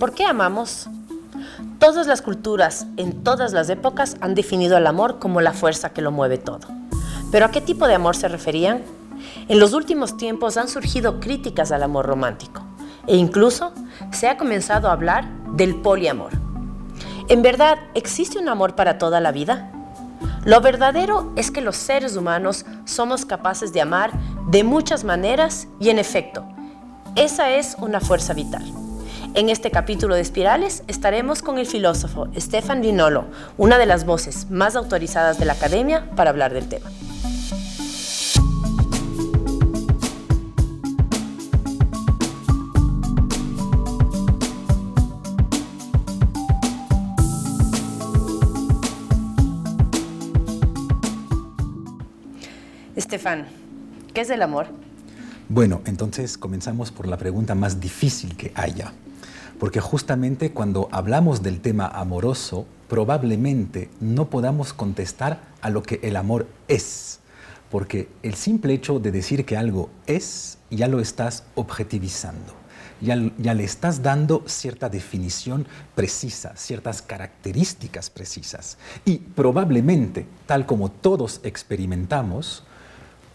¿Por 0.00 0.14
qué 0.14 0.24
amamos? 0.24 0.88
Todas 1.78 2.06
las 2.06 2.22
culturas, 2.22 2.86
en 2.96 3.22
todas 3.22 3.52
las 3.52 3.68
épocas, 3.68 4.16
han 4.22 4.34
definido 4.34 4.78
el 4.78 4.86
amor 4.86 5.18
como 5.18 5.42
la 5.42 5.52
fuerza 5.52 5.90
que 5.90 6.00
lo 6.00 6.10
mueve 6.10 6.38
todo. 6.38 6.68
¿Pero 7.30 7.44
a 7.44 7.50
qué 7.50 7.60
tipo 7.60 7.86
de 7.86 7.96
amor 7.96 8.16
se 8.16 8.28
referían? 8.28 8.80
En 9.48 9.60
los 9.60 9.74
últimos 9.74 10.16
tiempos 10.16 10.56
han 10.56 10.68
surgido 10.68 11.20
críticas 11.20 11.70
al 11.70 11.82
amor 11.82 12.06
romántico 12.06 12.62
e 13.06 13.16
incluso 13.16 13.74
se 14.10 14.26
ha 14.26 14.38
comenzado 14.38 14.88
a 14.88 14.92
hablar 14.92 15.28
del 15.52 15.76
poliamor. 15.76 16.30
¿En 17.28 17.42
verdad 17.42 17.76
existe 17.92 18.38
un 18.38 18.48
amor 18.48 18.74
para 18.76 18.96
toda 18.96 19.20
la 19.20 19.32
vida? 19.32 19.70
Lo 20.46 20.62
verdadero 20.62 21.30
es 21.36 21.50
que 21.50 21.60
los 21.60 21.76
seres 21.76 22.16
humanos 22.16 22.64
somos 22.86 23.26
capaces 23.26 23.74
de 23.74 23.82
amar 23.82 24.12
de 24.48 24.64
muchas 24.64 25.04
maneras 25.04 25.68
y 25.78 25.90
en 25.90 25.98
efecto, 25.98 26.48
esa 27.16 27.50
es 27.50 27.76
una 27.78 28.00
fuerza 28.00 28.32
vital. 28.32 28.64
En 29.32 29.48
este 29.48 29.70
capítulo 29.70 30.16
de 30.16 30.22
Espirales 30.22 30.82
estaremos 30.88 31.40
con 31.40 31.58
el 31.58 31.66
filósofo 31.66 32.26
Stefan 32.36 32.80
Vinolo, 32.80 33.26
una 33.58 33.78
de 33.78 33.86
las 33.86 34.04
voces 34.04 34.50
más 34.50 34.74
autorizadas 34.74 35.38
de 35.38 35.44
la 35.44 35.52
academia 35.52 36.10
para 36.16 36.30
hablar 36.30 36.52
del 36.52 36.68
tema. 36.68 36.90
Estefan, 52.96 53.46
¿qué 54.12 54.22
es 54.22 54.30
el 54.30 54.42
amor? 54.42 54.66
Bueno, 55.48 55.82
entonces 55.84 56.36
comenzamos 56.36 56.90
por 56.90 57.06
la 57.06 57.16
pregunta 57.16 57.54
más 57.54 57.80
difícil 57.80 58.36
que 58.36 58.52
haya, 58.54 58.92
porque 59.60 59.80
justamente 59.80 60.52
cuando 60.52 60.88
hablamos 60.90 61.42
del 61.42 61.60
tema 61.60 61.86
amoroso, 61.86 62.66
probablemente 62.88 63.90
no 64.00 64.30
podamos 64.30 64.72
contestar 64.72 65.42
a 65.60 65.68
lo 65.68 65.82
que 65.82 66.00
el 66.02 66.16
amor 66.16 66.48
es, 66.66 67.20
porque 67.70 68.08
el 68.22 68.34
simple 68.34 68.72
hecho 68.72 68.98
de 68.98 69.12
decir 69.12 69.44
que 69.44 69.58
algo 69.58 69.90
es, 70.06 70.56
ya 70.70 70.88
lo 70.88 70.98
estás 70.98 71.44
objetivizando. 71.54 72.54
Ya, 73.02 73.16
ya, 73.38 73.54
le 73.54 73.64
estás 73.64 74.02
dando 74.02 74.44
cierta 74.46 74.90
definición 74.90 75.66
precisa, 75.94 76.54
ciertas 76.56 77.00
características 77.00 78.10
precisas. 78.10 78.76
Y 79.06 79.18
probablemente, 79.18 80.26
tal 80.44 80.66
como 80.66 80.90
todos 80.90 81.40
experimentamos, 81.42 82.64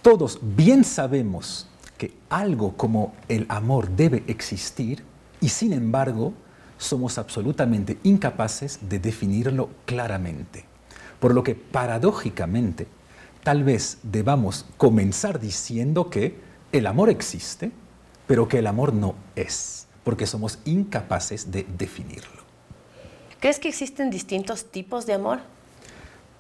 todos 0.04 0.40
bien 0.42 0.84
sabemos 0.84 1.68
que 1.98 2.14
algo 2.30 2.78
como 2.78 3.14
el 3.28 3.48
amor 3.50 3.90
debe 3.90 4.24
existir 4.28 5.04
y 5.46 5.50
sin 5.50 5.74
embargo 5.74 6.34
somos 6.80 7.20
absolutamente 7.20 8.00
incapaces 8.02 8.80
de 8.90 8.98
definirlo 8.98 9.70
claramente. 9.86 10.66
Por 11.20 11.36
lo 11.36 11.44
que 11.44 11.54
paradójicamente 11.54 12.88
tal 13.44 13.64
vez 13.64 14.00
debamos 14.02 14.66
comenzar 14.78 15.40
diciendo 15.40 16.10
que 16.10 16.40
el 16.72 16.88
amor 16.88 17.12
existe, 17.12 17.72
pero 18.26 18.48
que 18.48 18.58
el 18.58 18.66
amor 18.66 18.92
no 18.92 19.14
es, 19.36 19.86
porque 20.04 20.26
somos 20.26 20.58
incapaces 20.66 21.52
de 21.52 21.68
definirlo. 21.78 22.42
¿Crees 23.40 23.60
que 23.60 23.70
existen 23.70 24.10
distintos 24.10 24.72
tipos 24.72 25.06
de 25.06 25.14
amor? 25.14 25.42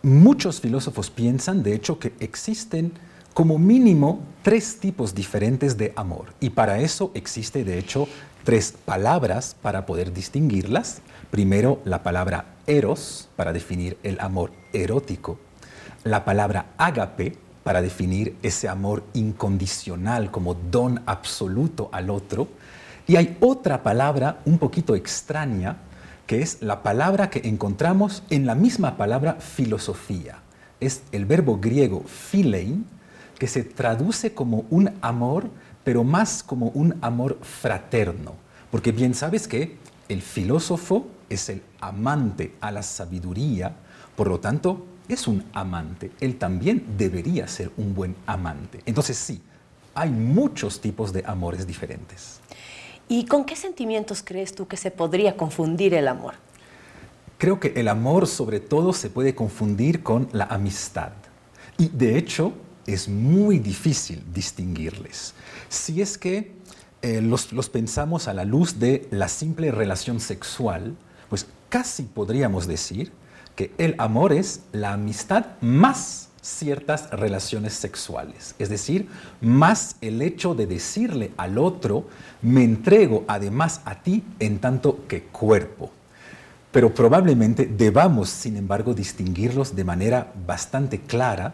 Muchos 0.01 0.59
filósofos 0.59 1.11
piensan, 1.11 1.61
de 1.61 1.75
hecho, 1.75 1.99
que 1.99 2.13
existen 2.19 2.93
como 3.35 3.59
mínimo 3.59 4.23
tres 4.41 4.79
tipos 4.79 5.13
diferentes 5.13 5.77
de 5.77 5.93
amor. 5.95 6.33
Y 6.39 6.49
para 6.49 6.79
eso 6.79 7.11
existe, 7.13 7.63
de 7.63 7.77
hecho, 7.77 8.07
tres 8.45 8.73
palabras 8.85 9.57
para 9.61 9.85
poder 9.85 10.13
distinguirlas. 10.13 11.01
Primero, 11.31 11.81
la 11.83 12.03
palabra 12.03 12.45
eros, 12.67 13.27
para 13.35 13.51
definir 13.51 13.97
el 14.03 14.19
amor 14.21 14.51
erótico. 14.71 15.39
La 16.03 16.23
palabra 16.23 16.67
ágape, 16.77 17.35
para 17.63 17.81
definir 17.81 18.37
ese 18.43 18.69
amor 18.69 19.03
incondicional 19.13 20.29
como 20.29 20.53
don 20.53 21.01
absoluto 21.07 21.89
al 21.91 22.11
otro. 22.11 22.47
Y 23.07 23.15
hay 23.15 23.35
otra 23.41 23.81
palabra 23.81 24.39
un 24.45 24.59
poquito 24.59 24.95
extraña, 24.95 25.77
que 26.27 26.43
es 26.43 26.61
la 26.61 26.83
palabra 26.83 27.31
que 27.31 27.47
encontramos 27.49 28.21
en 28.29 28.45
la 28.45 28.53
misma 28.53 28.95
palabra 28.95 29.37
filosofía. 29.39 30.37
Es 30.79 31.01
el 31.11 31.25
verbo 31.25 31.57
griego 31.57 32.03
philein, 32.03 32.85
que 33.39 33.47
se 33.47 33.63
traduce 33.63 34.35
como 34.35 34.65
un 34.69 34.91
amor, 35.01 35.49
pero 35.83 36.03
más 36.03 36.43
como 36.43 36.67
un 36.67 36.95
amor 37.01 37.39
fraterno. 37.41 38.44
Porque 38.71 38.91
bien 38.91 39.13
sabes 39.13 39.47
que 39.47 39.77
el 40.09 40.21
filósofo 40.21 41.07
es 41.29 41.49
el 41.49 41.61
amante 41.79 42.55
a 42.61 42.71
la 42.71 42.83
sabiduría, 42.83 43.75
por 44.15 44.27
lo 44.27 44.39
tanto, 44.39 44.85
es 45.07 45.27
un 45.27 45.43
amante. 45.53 46.11
Él 46.19 46.37
también 46.37 46.85
debería 46.97 47.47
ser 47.47 47.71
un 47.77 47.93
buen 47.93 48.15
amante. 48.25 48.81
Entonces 48.85 49.17
sí, 49.17 49.41
hay 49.93 50.09
muchos 50.09 50.81
tipos 50.81 51.13
de 51.13 51.23
amores 51.25 51.65
diferentes. 51.65 52.39
¿Y 53.07 53.25
con 53.25 53.45
qué 53.45 53.55
sentimientos 53.55 54.23
crees 54.23 54.55
tú 54.55 54.67
que 54.67 54.77
se 54.77 54.91
podría 54.91 55.37
confundir 55.37 55.93
el 55.93 56.07
amor? 56.07 56.35
Creo 57.37 57.59
que 57.59 57.73
el 57.75 57.87
amor 57.87 58.27
sobre 58.27 58.59
todo 58.59 58.93
se 58.93 59.09
puede 59.09 59.35
confundir 59.35 60.01
con 60.01 60.27
la 60.31 60.45
amistad. 60.45 61.11
Y 61.77 61.89
de 61.89 62.17
hecho, 62.17 62.53
es 62.87 63.07
muy 63.09 63.59
difícil 63.59 64.23
distinguirles. 64.33 65.33
Si 65.69 66.01
es 66.01 66.17
que 66.17 66.53
eh, 67.05 67.21
los, 67.21 67.53
los 67.53 67.69
pensamos 67.69 68.27
a 68.27 68.33
la 68.33 68.45
luz 68.45 68.79
de 68.79 69.07
la 69.11 69.27
simple 69.27 69.69
relación 69.69 70.19
sexual, 70.19 70.95
pues 71.29 71.45
casi 71.69 72.01
podríamos 72.01 72.65
decir 72.65 73.11
que 73.55 73.71
el 73.77 73.93
amor 73.99 74.33
es 74.33 74.61
la 74.71 74.93
amistad 74.93 75.45
más 75.61 76.29
ciertas 76.41 77.11
relaciones 77.11 77.73
sexuales. 77.73 78.55
Es 78.57 78.69
decir, 78.69 79.07
más 79.39 79.97
el 80.01 80.19
hecho 80.23 80.55
de 80.55 80.65
decirle 80.65 81.31
al 81.37 81.59
otro, 81.59 82.07
me 82.41 82.63
entrego 82.63 83.23
además 83.27 83.81
a 83.85 84.01
ti 84.01 84.23
en 84.39 84.57
tanto 84.57 85.05
que 85.07 85.25
cuerpo. 85.25 85.91
Pero 86.71 86.91
probablemente 86.91 87.67
debamos, 87.67 88.29
sin 88.29 88.57
embargo, 88.57 88.95
distinguirlos 88.95 89.75
de 89.75 89.83
manera 89.83 90.33
bastante 90.47 91.01
clara 91.01 91.53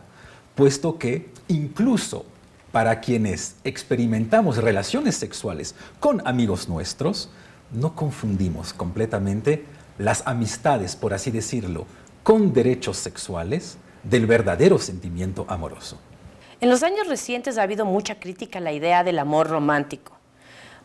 puesto 0.56 0.98
que 0.98 1.30
incluso 1.50 2.26
para 2.72 3.02
quienes 3.02 3.56
experimentamos 3.64 4.58
relaciones 4.58 5.16
sexuales 5.16 5.76
con 6.00 6.26
amigos 6.28 6.70
nuestros, 6.70 7.30
no 7.72 7.96
confundimos 7.96 8.74
completamente 8.74 9.66
las 9.98 10.26
amistades, 10.26 10.96
por 10.96 11.14
así 11.14 11.32
decirlo, 11.32 11.86
con 12.24 12.54
derechos 12.54 12.98
sexuales 12.98 13.78
del 14.04 14.26
verdadero 14.26 14.80
sentimiento 14.80 15.46
amoroso. 15.48 16.00
En 16.59 16.70
los 16.70 16.84
años 16.84 17.08
recientes 17.08 17.58
ha 17.58 17.64
habido 17.64 17.86
mucha 17.86 18.20
crítica 18.20 18.59
a 18.59 18.62
la 18.62 18.72
idea 18.72 19.03
del 19.03 19.20
amor 19.20 19.50
romántico. 19.50 20.14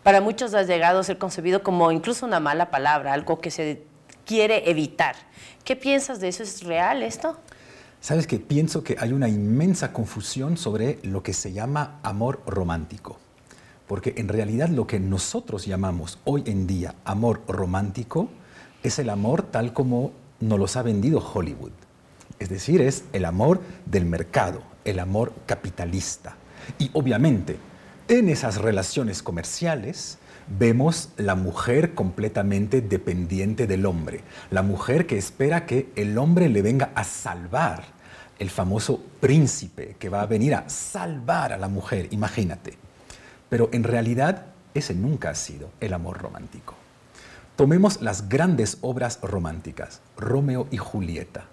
Para 0.02 0.20
muchos 0.20 0.54
ha 0.54 0.62
llegado 0.62 1.00
a 1.00 1.04
ser 1.04 1.18
concebido 1.18 1.62
como 1.62 1.90
incluso 1.92 2.26
una 2.26 2.40
mala 2.40 2.70
palabra, 2.70 3.12
algo 3.12 3.40
que 3.40 3.50
se 3.50 3.82
quiere 4.24 4.70
evitar. 4.70 5.16
¿Qué 5.64 5.76
piensas 5.76 6.20
de 6.20 6.28
eso? 6.28 6.42
¿Es 6.42 6.62
real 6.62 7.02
esto? 7.02 7.38
Sabes 8.00 8.26
que 8.26 8.38
pienso 8.38 8.84
que 8.84 8.96
hay 8.98 9.12
una 9.12 9.28
inmensa 9.28 9.92
confusión 9.92 10.56
sobre 10.56 10.98
lo 11.02 11.22
que 11.22 11.32
se 11.32 11.52
llama 11.52 11.98
amor 12.02 12.40
romántico. 12.46 13.18
Porque 13.86 14.14
en 14.16 14.28
realidad 14.28 14.68
lo 14.68 14.86
que 14.86 15.00
nosotros 15.00 15.66
llamamos 15.66 16.18
hoy 16.24 16.42
en 16.46 16.66
día 16.66 16.94
amor 17.04 17.42
romántico 17.48 18.28
es 18.82 18.98
el 18.98 19.10
amor 19.10 19.42
tal 19.42 19.72
como 19.72 20.12
nos 20.40 20.58
los 20.58 20.76
ha 20.76 20.82
vendido 20.82 21.18
Hollywood. 21.18 21.72
Es 22.38 22.48
decir, 22.48 22.80
es 22.80 23.04
el 23.12 23.24
amor 23.24 23.60
del 23.86 24.04
mercado, 24.04 24.62
el 24.84 24.98
amor 24.98 25.32
capitalista. 25.46 26.36
Y 26.78 26.90
obviamente, 26.92 27.56
en 28.08 28.28
esas 28.28 28.56
relaciones 28.58 29.22
comerciales, 29.22 30.18
vemos 30.48 31.10
la 31.16 31.34
mujer 31.34 31.94
completamente 31.94 32.80
dependiente 32.80 33.66
del 33.66 33.86
hombre, 33.86 34.20
la 34.50 34.62
mujer 34.62 35.06
que 35.06 35.18
espera 35.18 35.66
que 35.66 35.90
el 35.96 36.18
hombre 36.18 36.48
le 36.48 36.62
venga 36.62 36.90
a 36.94 37.04
salvar, 37.04 37.84
el 38.38 38.50
famoso 38.50 39.02
príncipe 39.20 39.96
que 39.98 40.08
va 40.08 40.22
a 40.22 40.26
venir 40.26 40.54
a 40.54 40.68
salvar 40.68 41.52
a 41.52 41.58
la 41.58 41.68
mujer, 41.68 42.08
imagínate. 42.10 42.76
Pero 43.48 43.68
en 43.72 43.84
realidad 43.84 44.46
ese 44.74 44.94
nunca 44.94 45.30
ha 45.30 45.34
sido 45.34 45.70
el 45.80 45.92
amor 45.92 46.18
romántico. 46.18 46.74
Tomemos 47.56 48.02
las 48.02 48.28
grandes 48.28 48.78
obras 48.82 49.18
románticas, 49.22 50.00
Romeo 50.16 50.68
y 50.70 50.76
Julieta. 50.76 51.44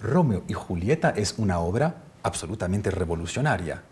Romeo 0.00 0.44
y 0.46 0.52
Julieta 0.52 1.10
es 1.10 1.34
una 1.38 1.58
obra 1.58 1.96
absolutamente 2.22 2.90
revolucionaria 2.90 3.82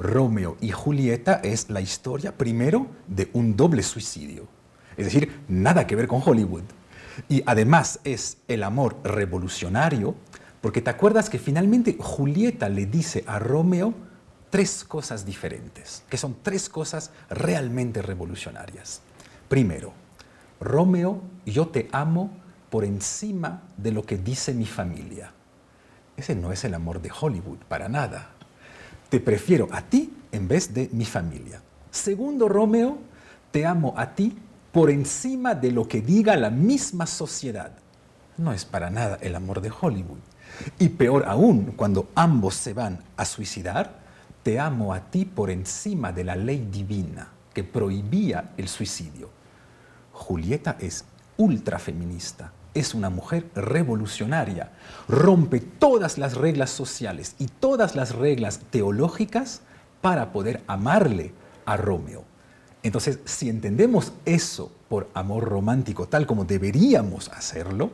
Romeo 0.00 0.56
y 0.62 0.70
Julieta 0.70 1.34
es 1.44 1.68
la 1.68 1.82
historia 1.82 2.36
primero 2.36 2.86
de 3.06 3.28
un 3.34 3.54
doble 3.54 3.82
suicidio. 3.82 4.48
Es 4.96 5.04
decir, 5.04 5.42
nada 5.46 5.86
que 5.86 5.94
ver 5.94 6.08
con 6.08 6.22
Hollywood. 6.24 6.64
Y 7.28 7.42
además 7.44 8.00
es 8.02 8.38
el 8.48 8.62
amor 8.62 8.96
revolucionario, 9.04 10.14
porque 10.62 10.80
te 10.80 10.90
acuerdas 10.90 11.28
que 11.28 11.38
finalmente 11.38 11.96
Julieta 11.98 12.70
le 12.70 12.86
dice 12.86 13.24
a 13.26 13.38
Romeo 13.38 13.92
tres 14.48 14.84
cosas 14.84 15.26
diferentes, 15.26 16.02
que 16.08 16.16
son 16.16 16.36
tres 16.42 16.70
cosas 16.70 17.12
realmente 17.28 18.00
revolucionarias. 18.00 19.02
Primero, 19.48 19.92
Romeo, 20.60 21.20
yo 21.44 21.68
te 21.68 21.88
amo 21.92 22.30
por 22.70 22.84
encima 22.84 23.62
de 23.76 23.92
lo 23.92 24.04
que 24.04 24.16
dice 24.16 24.54
mi 24.54 24.66
familia. 24.66 25.32
Ese 26.16 26.34
no 26.34 26.52
es 26.52 26.64
el 26.64 26.74
amor 26.74 27.02
de 27.02 27.10
Hollywood, 27.18 27.58
para 27.68 27.88
nada. 27.88 28.30
Te 29.10 29.20
prefiero 29.20 29.68
a 29.72 29.82
ti 29.82 30.12
en 30.30 30.46
vez 30.46 30.72
de 30.72 30.88
mi 30.92 31.04
familia. 31.04 31.60
Segundo, 31.90 32.48
Romeo, 32.48 32.98
te 33.50 33.66
amo 33.66 33.92
a 33.96 34.14
ti 34.14 34.38
por 34.70 34.88
encima 34.88 35.54
de 35.56 35.72
lo 35.72 35.88
que 35.88 36.00
diga 36.00 36.36
la 36.36 36.50
misma 36.50 37.06
sociedad. 37.06 37.72
No 38.38 38.52
es 38.52 38.64
para 38.64 38.88
nada 38.88 39.18
el 39.20 39.34
amor 39.34 39.60
de 39.60 39.72
Hollywood. 39.78 40.20
Y 40.78 40.90
peor 40.90 41.24
aún, 41.26 41.72
cuando 41.76 42.08
ambos 42.14 42.54
se 42.54 42.72
van 42.72 43.00
a 43.16 43.24
suicidar, 43.24 43.98
te 44.44 44.60
amo 44.60 44.94
a 44.94 45.10
ti 45.10 45.24
por 45.24 45.50
encima 45.50 46.12
de 46.12 46.24
la 46.24 46.36
ley 46.36 46.68
divina 46.70 47.28
que 47.52 47.64
prohibía 47.64 48.52
el 48.56 48.68
suicidio. 48.68 49.28
Julieta 50.12 50.76
es 50.78 51.04
ultrafeminista, 51.36 52.52
es 52.74 52.94
una 52.94 53.10
mujer 53.10 53.46
revolucionaria, 53.54 54.72
rompe 55.08 55.60
todas 55.60 56.18
las 56.18 56.36
reglas 56.36 56.70
sociales 56.70 57.34
y 57.38 57.46
todas 57.46 57.96
las 57.96 58.14
reglas 58.14 58.60
teológicas 58.70 59.62
para 60.00 60.32
poder 60.32 60.62
amarle 60.66 61.32
a 61.66 61.76
Romeo. 61.76 62.24
Entonces, 62.82 63.18
si 63.24 63.48
entendemos 63.48 64.12
eso 64.24 64.72
por 64.88 65.08
amor 65.14 65.44
romántico 65.44 66.08
tal 66.08 66.26
como 66.26 66.44
deberíamos 66.44 67.28
hacerlo, 67.28 67.90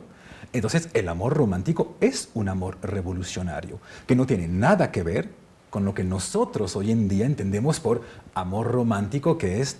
entonces 0.53 0.89
el 0.93 1.09
amor 1.09 1.35
romántico 1.35 1.95
es 1.99 2.29
un 2.33 2.47
amor 2.47 2.77
revolucionario, 2.81 3.79
que 4.05 4.15
no 4.15 4.25
tiene 4.25 4.47
nada 4.47 4.91
que 4.91 5.03
ver 5.03 5.29
con 5.69 5.83
lo 5.83 5.93
que 5.93 6.05
nosotros 6.05 6.75
hoy 6.75 6.91
en 6.91 7.09
día 7.09 7.25
entendemos 7.25 7.79
por 7.81 8.01
amor 8.33 8.71
romántico, 8.71 9.37
que 9.37 9.61
es 9.61 9.77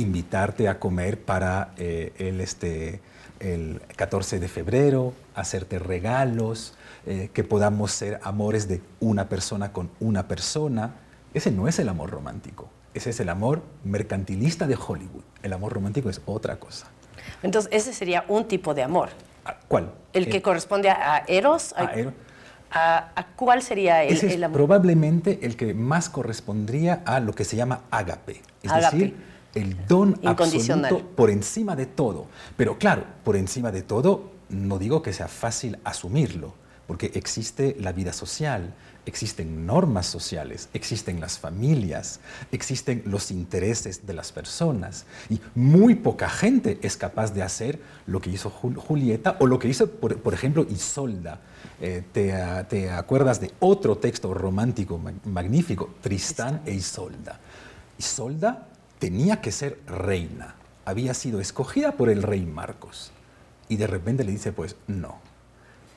invitarte 0.00 0.68
a 0.68 0.78
comer 0.78 1.20
para 1.20 1.72
eh, 1.76 2.12
el, 2.18 2.40
este, 2.40 3.00
el 3.38 3.80
14 3.96 4.40
de 4.40 4.48
febrero, 4.48 5.14
hacerte 5.34 5.78
regalos, 5.78 6.74
eh, 7.06 7.30
que 7.32 7.44
podamos 7.44 7.92
ser 7.92 8.20
amores 8.22 8.68
de 8.68 8.80
una 9.00 9.28
persona 9.28 9.72
con 9.72 9.90
una 10.00 10.28
persona. 10.28 10.94
Ese 11.34 11.50
no 11.50 11.68
es 11.68 11.78
el 11.78 11.88
amor 11.88 12.10
romántico, 12.10 12.68
ese 12.94 13.10
es 13.10 13.20
el 13.20 13.28
amor 13.28 13.62
mercantilista 13.84 14.66
de 14.66 14.76
Hollywood. 14.76 15.22
El 15.42 15.52
amor 15.52 15.72
romántico 15.72 16.10
es 16.10 16.20
otra 16.26 16.56
cosa. 16.56 16.88
Entonces, 17.42 17.70
ese 17.72 17.92
sería 17.92 18.24
un 18.28 18.46
tipo 18.46 18.74
de 18.74 18.82
amor. 18.82 19.10
Ah, 19.44 19.56
¿Cuál? 19.68 19.92
El 20.12 20.28
que 20.28 20.42
corresponde 20.42 20.90
a 20.90 21.24
Eros. 21.26 21.74
A 21.76 21.84
Eros. 21.94 22.14
A, 22.72 23.26
¿Cuál 23.34 23.62
sería 23.62 24.04
el, 24.04 24.14
Ese 24.14 24.28
es 24.28 24.42
amor? 24.42 24.58
Probablemente 24.58 25.40
el 25.42 25.56
que 25.56 25.74
más 25.74 26.08
correspondría 26.08 27.02
a 27.04 27.20
lo 27.20 27.32
que 27.32 27.44
se 27.44 27.56
llama 27.56 27.80
ágape. 27.90 28.42
Es 28.62 28.72
decir, 28.72 29.16
el 29.54 29.86
don 29.86 30.18
absoluto 30.24 31.00
por 31.16 31.30
encima 31.30 31.76
de 31.76 31.86
todo. 31.86 32.26
Pero 32.56 32.78
claro, 32.78 33.04
por 33.24 33.36
encima 33.36 33.72
de 33.72 33.82
todo, 33.82 34.30
no 34.48 34.78
digo 34.78 35.02
que 35.02 35.12
sea 35.12 35.28
fácil 35.28 35.78
asumirlo, 35.84 36.54
porque 36.86 37.12
existe 37.14 37.76
la 37.78 37.92
vida 37.92 38.12
social, 38.12 38.74
existen 39.06 39.66
normas 39.66 40.06
sociales, 40.06 40.68
existen 40.74 41.20
las 41.20 41.38
familias, 41.38 42.20
existen 42.52 43.02
los 43.06 43.30
intereses 43.30 44.06
de 44.06 44.12
las 44.12 44.32
personas 44.32 45.06
y 45.28 45.40
muy 45.54 45.94
poca 45.94 46.28
gente 46.28 46.78
es 46.82 46.96
capaz 46.96 47.32
de 47.32 47.42
hacer 47.42 47.80
lo 48.06 48.20
que 48.20 48.30
hizo 48.30 48.50
Julieta 48.50 49.36
o 49.40 49.46
lo 49.46 49.58
que 49.58 49.68
hizo, 49.68 49.90
por, 49.90 50.34
ejemplo, 50.34 50.66
Isolda. 50.68 51.40
Eh, 51.80 52.02
te, 52.12 52.34
te, 52.68 52.90
acuerdas 52.90 53.40
de 53.40 53.52
otro 53.60 53.96
texto 53.96 54.34
romántico 54.34 55.00
magnífico, 55.24 55.94
Tristán 56.02 56.60
e 56.66 56.74
Isolda? 56.74 57.40
Isolda 57.98 58.69
tenía 59.00 59.40
que 59.40 59.50
ser 59.50 59.80
reina, 59.88 60.54
había 60.84 61.14
sido 61.14 61.40
escogida 61.40 61.92
por 61.92 62.08
el 62.08 62.22
rey 62.22 62.46
Marcos 62.46 63.10
y 63.68 63.76
de 63.76 63.88
repente 63.88 64.22
le 64.22 64.30
dice, 64.30 64.52
pues 64.52 64.76
no 64.86 65.18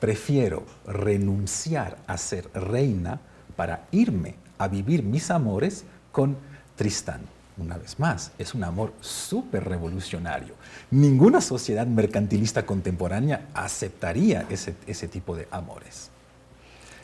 prefiero 0.04 0.64
renunciar 0.86 1.96
a 2.08 2.18
ser 2.18 2.50
reina 2.54 3.22
para 3.56 3.86
irme 3.92 4.36
a 4.58 4.68
vivir 4.68 5.02
mis 5.02 5.32
amores 5.32 5.86
con 6.12 6.36
Tristán. 6.76 7.22
Una 7.56 7.78
vez 7.78 7.98
más, 8.02 8.34
es 8.38 8.54
un 8.54 8.66
amor 8.66 8.92
súper 9.00 9.64
revolucionario. 9.64 10.56
Ninguna 10.92 11.40
sociedad 11.40 11.88
mercantilista 11.88 12.66
contemporánea 12.66 13.48
aceptaría 13.54 14.46
ese, 14.50 14.76
ese 14.88 15.08
tipo 15.08 15.38
de 15.38 15.48
amores. 15.52 16.10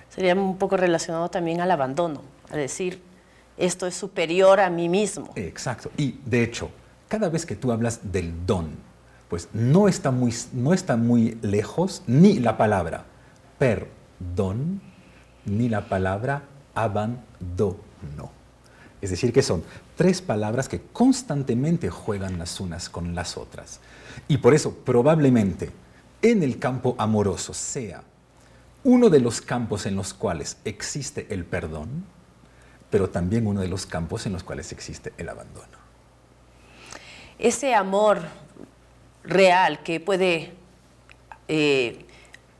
Sería 0.09 0.35
un 0.35 0.57
poco 0.57 0.75
relacionado 0.75 1.29
también 1.29 1.61
al 1.61 1.71
abandono, 1.71 2.21
a 2.51 2.57
decir, 2.57 3.01
esto 3.59 3.85
es 3.85 3.95
superior 3.95 4.59
a 4.59 4.69
mí 4.69 4.89
mismo. 4.89 5.31
Exacto. 5.35 5.91
Y 5.97 6.19
de 6.25 6.43
hecho, 6.43 6.71
cada 7.07 7.29
vez 7.29 7.45
que 7.45 7.55
tú 7.55 7.71
hablas 7.71 8.11
del 8.11 8.45
don, 8.45 8.69
pues 9.27 9.49
no 9.53 9.87
está 9.87 10.11
muy, 10.11 10.33
no 10.53 10.73
está 10.73 10.97
muy 10.97 11.37
lejos 11.41 12.03
ni 12.07 12.39
la 12.39 12.57
palabra 12.57 13.05
perdón 13.59 14.81
ni 15.45 15.69
la 15.69 15.87
palabra 15.87 16.43
abandono. 16.73 18.31
Es 19.01 19.11
decir, 19.11 19.31
que 19.31 19.43
son 19.43 19.63
tres 19.95 20.21
palabras 20.21 20.67
que 20.67 20.81
constantemente 20.81 21.89
juegan 21.89 22.39
las 22.39 22.59
unas 22.59 22.89
con 22.89 23.13
las 23.13 23.37
otras. 23.37 23.79
Y 24.27 24.37
por 24.37 24.53
eso 24.53 24.73
probablemente 24.73 25.69
en 26.21 26.43
el 26.43 26.57
campo 26.57 26.95
amoroso 26.97 27.53
sea 27.53 28.03
uno 28.83 29.09
de 29.09 29.19
los 29.19 29.41
campos 29.41 29.85
en 29.85 29.95
los 29.95 30.13
cuales 30.13 30.57
existe 30.65 31.27
el 31.29 31.45
perdón, 31.45 32.05
pero 32.89 33.09
también 33.09 33.47
uno 33.47 33.61
de 33.61 33.67
los 33.67 33.85
campos 33.85 34.25
en 34.25 34.33
los 34.33 34.43
cuales 34.43 34.71
existe 34.71 35.13
el 35.17 35.29
abandono. 35.29 35.77
Ese 37.37 37.73
amor 37.73 38.21
real 39.23 39.83
que 39.83 39.99
puede 39.99 40.53
eh, 41.47 42.05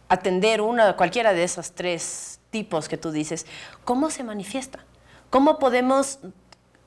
atender 0.08 0.62
una, 0.62 0.96
cualquiera 0.96 1.34
de 1.34 1.44
esos 1.44 1.72
tres 1.72 2.40
tipos 2.50 2.88
que 2.88 2.98
tú 2.98 3.12
dices, 3.12 3.46
¿cómo 3.86 4.10
se 4.10 4.24
manifiesta? 4.24 4.86
¿Cómo 5.30 5.60
podemos 5.60 6.20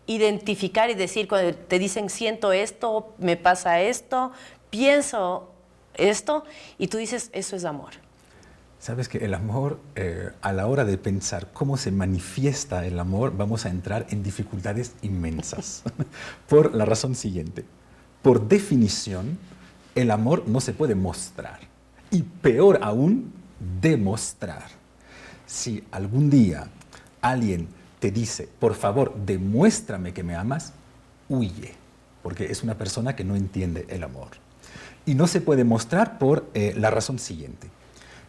identificar 0.06 0.90
y 0.90 0.94
decir 0.94 1.28
cuando 1.28 1.54
te 1.54 1.78
dicen 1.78 2.10
siento 2.10 2.52
esto, 2.52 3.14
me 3.18 3.36
pasa 3.36 3.80
esto, 3.80 4.32
pienso 4.70 5.52
esto, 5.94 6.44
y 6.78 6.88
tú 6.88 6.98
dices 6.98 7.30
eso 7.32 7.54
es 7.56 7.64
amor? 7.64 7.92
Sabes 8.82 9.08
que 9.08 9.18
el 9.18 9.32
amor, 9.34 9.78
eh, 9.94 10.32
a 10.40 10.52
la 10.52 10.66
hora 10.66 10.84
de 10.84 10.98
pensar 10.98 11.52
cómo 11.52 11.76
se 11.76 11.92
manifiesta 11.92 12.84
el 12.84 12.98
amor, 12.98 13.32
vamos 13.36 13.64
a 13.64 13.68
entrar 13.68 14.08
en 14.10 14.24
dificultades 14.24 14.94
inmensas. 15.02 15.84
Por 16.48 16.74
la 16.74 16.84
razón 16.84 17.14
siguiente. 17.14 17.64
Por 18.22 18.48
definición, 18.48 19.38
el 19.94 20.10
amor 20.10 20.48
no 20.48 20.60
se 20.60 20.72
puede 20.72 20.96
mostrar. 20.96 21.60
Y 22.10 22.22
peor 22.22 22.80
aún, 22.82 23.32
demostrar. 23.80 24.64
Si 25.46 25.84
algún 25.92 26.28
día 26.28 26.66
alguien 27.20 27.68
te 28.00 28.10
dice, 28.10 28.48
por 28.58 28.74
favor, 28.74 29.14
demuéstrame 29.14 30.12
que 30.12 30.24
me 30.24 30.34
amas, 30.34 30.72
huye, 31.28 31.74
porque 32.24 32.46
es 32.46 32.64
una 32.64 32.76
persona 32.76 33.14
que 33.14 33.22
no 33.22 33.36
entiende 33.36 33.86
el 33.90 34.02
amor. 34.02 34.30
Y 35.06 35.14
no 35.14 35.28
se 35.28 35.40
puede 35.40 35.62
mostrar 35.62 36.18
por 36.18 36.50
eh, 36.54 36.74
la 36.76 36.90
razón 36.90 37.20
siguiente. 37.20 37.70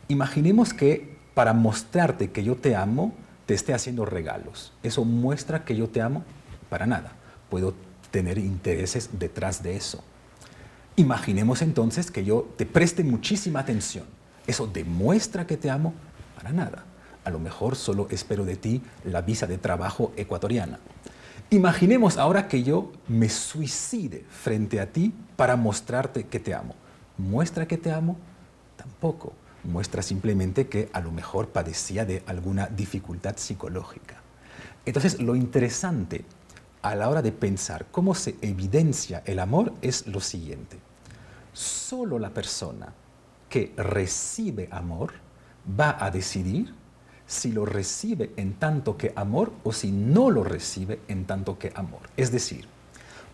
Imaginemos 0.07 0.73
que 0.73 1.17
para 1.33 1.53
mostrarte 1.53 2.31
que 2.31 2.43
yo 2.43 2.55
te 2.55 2.75
amo, 2.75 3.13
te 3.45 3.53
esté 3.53 3.73
haciendo 3.73 4.05
regalos. 4.05 4.73
¿Eso 4.83 5.05
muestra 5.05 5.65
que 5.65 5.75
yo 5.75 5.89
te 5.89 6.01
amo? 6.01 6.23
Para 6.69 6.85
nada. 6.85 7.13
Puedo 7.49 7.73
tener 8.11 8.37
intereses 8.37 9.09
detrás 9.13 9.63
de 9.63 9.75
eso. 9.75 10.03
Imaginemos 10.95 11.61
entonces 11.61 12.11
que 12.11 12.23
yo 12.23 12.53
te 12.55 12.65
preste 12.65 13.03
muchísima 13.03 13.61
atención. 13.61 14.05
¿Eso 14.45 14.67
demuestra 14.67 15.47
que 15.47 15.57
te 15.57 15.69
amo? 15.69 15.93
Para 16.35 16.51
nada. 16.51 16.83
A 17.23 17.29
lo 17.29 17.39
mejor 17.39 17.75
solo 17.75 18.07
espero 18.11 18.45
de 18.45 18.57
ti 18.57 18.81
la 19.05 19.21
visa 19.21 19.47
de 19.47 19.57
trabajo 19.57 20.11
ecuatoriana. 20.17 20.79
Imaginemos 21.49 22.17
ahora 22.17 22.47
que 22.47 22.63
yo 22.63 22.91
me 23.07 23.29
suicide 23.29 24.25
frente 24.29 24.79
a 24.79 24.91
ti 24.91 25.13
para 25.35 25.55
mostrarte 25.55 26.25
que 26.25 26.39
te 26.39 26.53
amo. 26.53 26.75
¿Muestra 27.17 27.67
que 27.67 27.77
te 27.77 27.91
amo? 27.91 28.17
Tampoco. 28.75 29.33
Muestra 29.63 30.01
simplemente 30.01 30.67
que 30.67 30.89
a 30.91 30.99
lo 30.99 31.11
mejor 31.11 31.49
padecía 31.49 32.05
de 32.05 32.23
alguna 32.25 32.67
dificultad 32.67 33.37
psicológica. 33.37 34.21
Entonces, 34.85 35.21
lo 35.21 35.35
interesante 35.35 36.25
a 36.81 36.95
la 36.95 37.09
hora 37.09 37.21
de 37.21 37.31
pensar 37.31 37.87
cómo 37.91 38.13
se 38.13 38.35
evidencia 38.41 39.23
el 39.25 39.39
amor 39.39 39.73
es 39.81 40.05
lo 40.07 40.19
siguiente. 40.19 40.77
Solo 41.53 42.19
la 42.19 42.31
persona 42.31 42.93
que 43.49 43.73
recibe 43.77 44.67
amor 44.71 45.13
va 45.79 45.97
a 46.03 46.11
decidir 46.11 46.73
si 47.25 47.51
lo 47.51 47.65
recibe 47.65 48.33
en 48.35 48.55
tanto 48.55 48.97
que 48.97 49.13
amor 49.15 49.53
o 49.63 49.71
si 49.71 49.91
no 49.91 50.29
lo 50.29 50.43
recibe 50.43 50.99
en 51.07 51.25
tanto 51.25 51.57
que 51.57 51.71
amor. 51.75 52.01
Es 52.17 52.31
decir, 52.31 52.67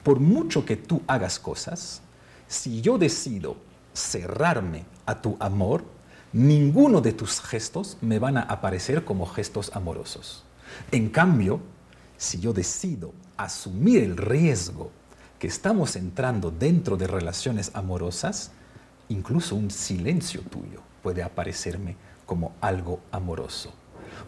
por 0.04 0.20
mucho 0.20 0.64
que 0.66 0.78
tú 0.78 1.02
hagas 1.08 1.40
cosas, 1.40 2.02
si 2.48 2.82
yo 2.82 2.98
decido 2.98 3.58
cerrarme 3.94 4.86
a 5.06 5.22
tu 5.22 5.36
amor, 5.40 5.84
ninguno 6.34 7.02
de 7.02 7.14
tus 7.14 7.42
gestos 7.42 7.98
me 8.02 8.20
van 8.20 8.38
a 8.38 8.42
aparecer 8.42 9.04
como 9.04 9.26
gestos 9.26 9.72
amorosos. 9.74 10.44
En 10.92 11.10
cambio, 11.10 11.60
si 12.18 12.40
yo 12.40 12.54
decido 12.54 13.14
asumir 13.38 14.04
el 14.04 14.18
riesgo 14.18 14.92
que 15.40 15.48
estamos 15.48 15.96
entrando 15.96 16.52
dentro 16.52 16.98
de 16.98 17.08
relaciones 17.08 17.72
amorosas, 17.74 18.52
incluso 19.08 19.56
un 19.56 19.72
silencio 19.72 20.42
tuyo 20.42 20.82
puede 21.02 21.24
aparecerme 21.24 21.96
como 22.26 22.54
algo 22.62 23.00
amoroso. 23.12 23.74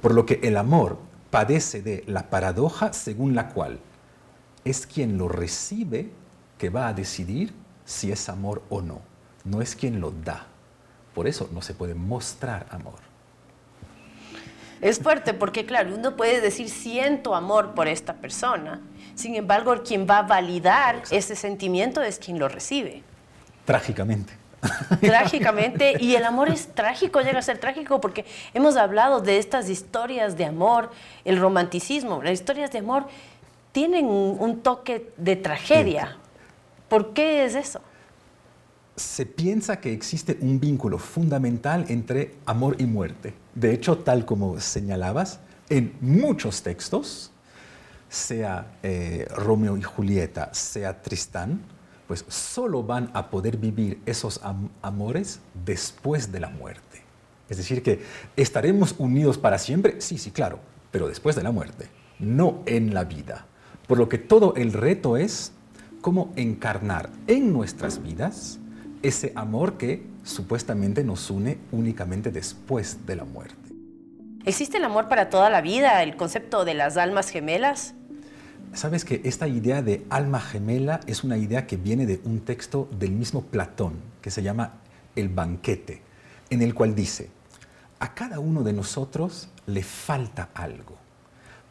Por 0.01 0.13
lo 0.13 0.25
que 0.25 0.39
el 0.43 0.57
amor 0.57 0.97
padece 1.29 1.81
de 1.81 2.03
la 2.07 2.29
paradoja 2.29 2.93
según 2.93 3.35
la 3.35 3.49
cual 3.49 3.79
es 4.63 4.87
quien 4.87 5.17
lo 5.17 5.27
recibe 5.27 6.11
que 6.57 6.69
va 6.69 6.87
a 6.87 6.93
decidir 6.93 7.53
si 7.85 8.11
es 8.11 8.29
amor 8.29 8.63
o 8.69 8.81
no. 8.81 9.01
No 9.43 9.61
es 9.61 9.75
quien 9.75 9.99
lo 9.99 10.11
da. 10.11 10.47
Por 11.13 11.27
eso 11.27 11.49
no 11.51 11.61
se 11.61 11.73
puede 11.73 11.93
mostrar 11.93 12.65
amor. 12.69 12.99
Es 14.81 14.99
fuerte 14.99 15.33
porque, 15.33 15.65
claro, 15.65 15.93
uno 15.93 16.15
puede 16.15 16.41
decir 16.41 16.69
siento 16.69 17.35
amor 17.35 17.75
por 17.75 17.87
esta 17.87 18.15
persona. 18.15 18.81
Sin 19.13 19.35
embargo, 19.35 19.83
quien 19.83 20.07
va 20.09 20.19
a 20.19 20.23
validar 20.23 21.03
ese 21.11 21.35
sentimiento 21.35 22.01
es 22.01 22.17
quien 22.17 22.39
lo 22.39 22.47
recibe. 22.47 23.03
Trágicamente. 23.65 24.33
Trágicamente. 24.99 25.97
Y 25.99 26.15
el 26.15 26.23
amor 26.23 26.49
es 26.49 26.73
trágico, 26.73 27.21
llega 27.21 27.39
a 27.39 27.43
ser 27.43 27.59
trágico 27.59 28.01
porque 28.01 28.25
hemos 28.53 28.75
hablado 28.75 29.21
de 29.21 29.37
estas 29.37 29.69
historias 29.69 30.35
de 30.35 30.45
amor, 30.45 30.89
el 31.25 31.37
romanticismo. 31.37 32.23
Las 32.23 32.33
historias 32.33 32.71
de 32.71 32.79
amor 32.79 33.07
tienen 33.71 34.05
un 34.05 34.61
toque 34.61 35.11
de 35.17 35.35
tragedia. 35.35 36.17
¿Por 36.89 37.13
qué 37.13 37.45
es 37.45 37.55
eso? 37.55 37.81
Se 38.95 39.25
piensa 39.25 39.79
que 39.79 39.93
existe 39.93 40.37
un 40.41 40.59
vínculo 40.59 40.97
fundamental 40.97 41.85
entre 41.89 42.35
amor 42.45 42.75
y 42.79 42.85
muerte. 42.85 43.33
De 43.55 43.73
hecho, 43.73 43.97
tal 43.99 44.25
como 44.25 44.59
señalabas, 44.59 45.39
en 45.69 45.95
muchos 46.01 46.61
textos, 46.61 47.31
sea 48.09 48.77
eh, 48.83 49.25
Romeo 49.35 49.77
y 49.77 49.81
Julieta, 49.81 50.53
sea 50.53 51.01
Tristán, 51.01 51.61
pues 52.07 52.25
solo 52.27 52.83
van 52.83 53.09
a 53.13 53.29
poder 53.29 53.55
vivir 53.55 54.01
esos 54.05 54.41
amores 54.81 55.39
después 55.65 56.29
de 56.29 56.41
la 56.41 56.49
muerte. 56.49 57.03
Es 57.47 57.55
decir, 57.55 57.81
que 57.83 58.01
estaremos 58.35 58.95
unidos 58.97 59.37
para 59.37 59.57
siempre, 59.57 60.01
sí, 60.01 60.17
sí, 60.17 60.31
claro, 60.31 60.59
pero 60.91 61.07
después 61.07 61.37
de 61.37 61.43
la 61.43 61.51
muerte, 61.51 61.87
no 62.19 62.63
en 62.65 62.93
la 62.93 63.05
vida. 63.05 63.45
Por 63.87 63.97
lo 63.97 64.09
que 64.09 64.17
todo 64.17 64.55
el 64.55 64.73
reto 64.73 65.15
es 65.15 65.53
cómo 66.01 66.33
encarnar 66.35 67.09
en 67.27 67.53
nuestras 67.53 68.03
vidas 68.03 68.59
ese 69.01 69.31
amor 69.35 69.77
que 69.77 70.05
supuestamente 70.23 71.03
nos 71.03 71.29
une 71.29 71.57
únicamente 71.71 72.31
después 72.31 73.05
de 73.05 73.15
la 73.15 73.25
muerte. 73.25 73.55
¿Existe 74.45 74.77
el 74.77 74.83
amor 74.83 75.07
para 75.07 75.29
toda 75.29 75.49
la 75.49 75.61
vida, 75.61 76.01
el 76.03 76.15
concepto 76.15 76.65
de 76.65 76.73
las 76.73 76.97
almas 76.97 77.29
gemelas? 77.29 77.93
Sabes 78.73 79.05
que 79.05 79.21
esta 79.23 79.47
idea 79.47 79.81
de 79.81 80.05
alma 80.09 80.39
gemela 80.39 81.01
es 81.05 81.23
una 81.23 81.37
idea 81.37 81.67
que 81.67 81.77
viene 81.77 82.05
de 82.05 82.21
un 82.23 82.39
texto 82.39 82.89
del 82.97 83.11
mismo 83.11 83.43
Platón, 83.43 83.95
que 84.21 84.31
se 84.31 84.41
llama 84.41 84.75
El 85.15 85.29
banquete, 85.29 86.01
en 86.49 86.61
el 86.61 86.73
cual 86.73 86.95
dice, 86.95 87.29
a 87.99 88.13
cada 88.13 88.39
uno 88.39 88.63
de 88.63 88.73
nosotros 88.73 89.49
le 89.67 89.83
falta 89.83 90.49
algo, 90.53 90.97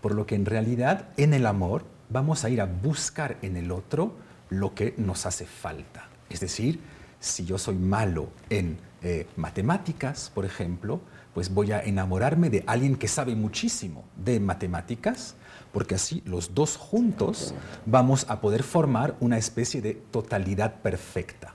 por 0.01 0.15
lo 0.15 0.27
que 0.27 0.35
en 0.35 0.47
realidad 0.47 1.09
en 1.17 1.35
el 1.35 1.47
amor 1.47 1.85
vamos 2.09 2.45
a 2.45 2.51
ir 2.51 2.61
a 2.61 2.67
buscar 2.67 3.39
en 3.43 3.57
el 3.57 3.73
otro 3.73 4.15
lo 4.49 4.75
que 4.75 4.95
nos 4.97 5.27
hace 5.27 5.47
falta. 5.47 6.09
Es 6.29 6.41
decir, 6.41 6.81
si 7.21 7.45
yo 7.45 7.59
soy 7.59 7.77
malo 7.77 8.31
en 8.49 8.79
eh, 9.03 9.27
matemáticas, 9.37 10.31
por 10.35 10.45
ejemplo, 10.45 11.01
pues 11.35 11.55
voy 11.55 11.71
a 11.71 11.81
enamorarme 11.81 12.51
de 12.51 12.65
alguien 12.67 12.97
que 12.97 13.07
sabe 13.07 13.37
muchísimo 13.37 14.05
de 14.17 14.41
matemáticas, 14.41 15.37
porque 15.73 15.95
así 15.95 16.23
los 16.27 16.55
dos 16.55 16.77
juntos 16.77 17.55
vamos 17.87 18.27
a 18.29 18.41
poder 18.41 18.65
formar 18.65 19.17
una 19.21 19.39
especie 19.39 19.81
de 19.81 19.95
totalidad 19.95 20.81
perfecta. 20.83 21.55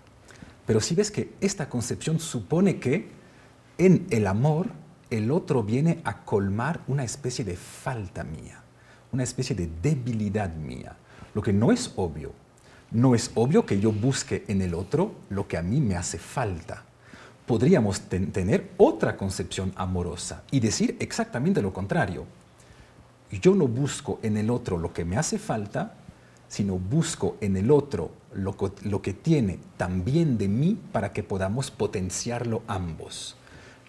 Pero 0.65 0.79
si 0.79 0.95
ves 0.95 1.12
que 1.12 1.34
esta 1.41 1.67
concepción 1.67 2.19
supone 2.19 2.79
que 2.79 3.10
en 3.77 4.07
el 4.10 4.27
amor 4.27 4.69
el 5.10 5.29
otro 5.31 5.63
viene 5.63 6.00
a 6.05 6.24
colmar 6.24 6.79
una 6.88 7.03
especie 7.03 7.43
de 7.43 7.57
falta 7.57 8.24
mía 8.24 8.62
una 9.15 9.24
especie 9.24 9.55
de 9.55 9.69
debilidad 9.81 10.53
mía, 10.53 10.95
lo 11.34 11.41
que 11.41 11.53
no 11.53 11.72
es 11.72 11.91
obvio. 11.95 12.34
No 12.92 13.15
es 13.15 13.32
obvio 13.36 13.65
que 13.65 13.80
yo 13.80 13.92
busque 13.92 14.46
en 14.48 14.62
el 14.62 14.74
otro 14.74 15.15
lo 15.30 15.48
que 15.48 15.58
a 15.58 15.62
mí 15.62 15.82
me 15.82 15.96
hace 15.96 16.18
falta. 16.18 16.84
Podríamos 17.46 18.01
tener 18.01 18.72
otra 18.77 19.18
concepción 19.18 19.74
amorosa 19.75 20.44
y 20.51 20.60
decir 20.60 20.98
exactamente 21.00 21.62
lo 21.62 21.74
contrario. 21.74 22.25
Yo 23.42 23.54
no 23.54 23.68
busco 23.68 24.20
en 24.24 24.38
el 24.38 24.50
otro 24.50 24.77
lo 24.77 24.94
que 24.94 25.06
me 25.06 25.18
hace 25.18 25.38
falta, 25.38 25.96
sino 26.48 26.77
busco 26.77 27.38
en 27.42 27.58
el 27.58 27.70
otro 27.72 28.12
lo, 28.34 28.56
lo 28.84 29.01
que 29.01 29.13
tiene 29.13 29.60
también 29.77 30.38
de 30.38 30.48
mí 30.48 30.80
para 30.92 31.12
que 31.12 31.24
podamos 31.24 31.72
potenciarlo 31.72 32.63
ambos 32.68 33.36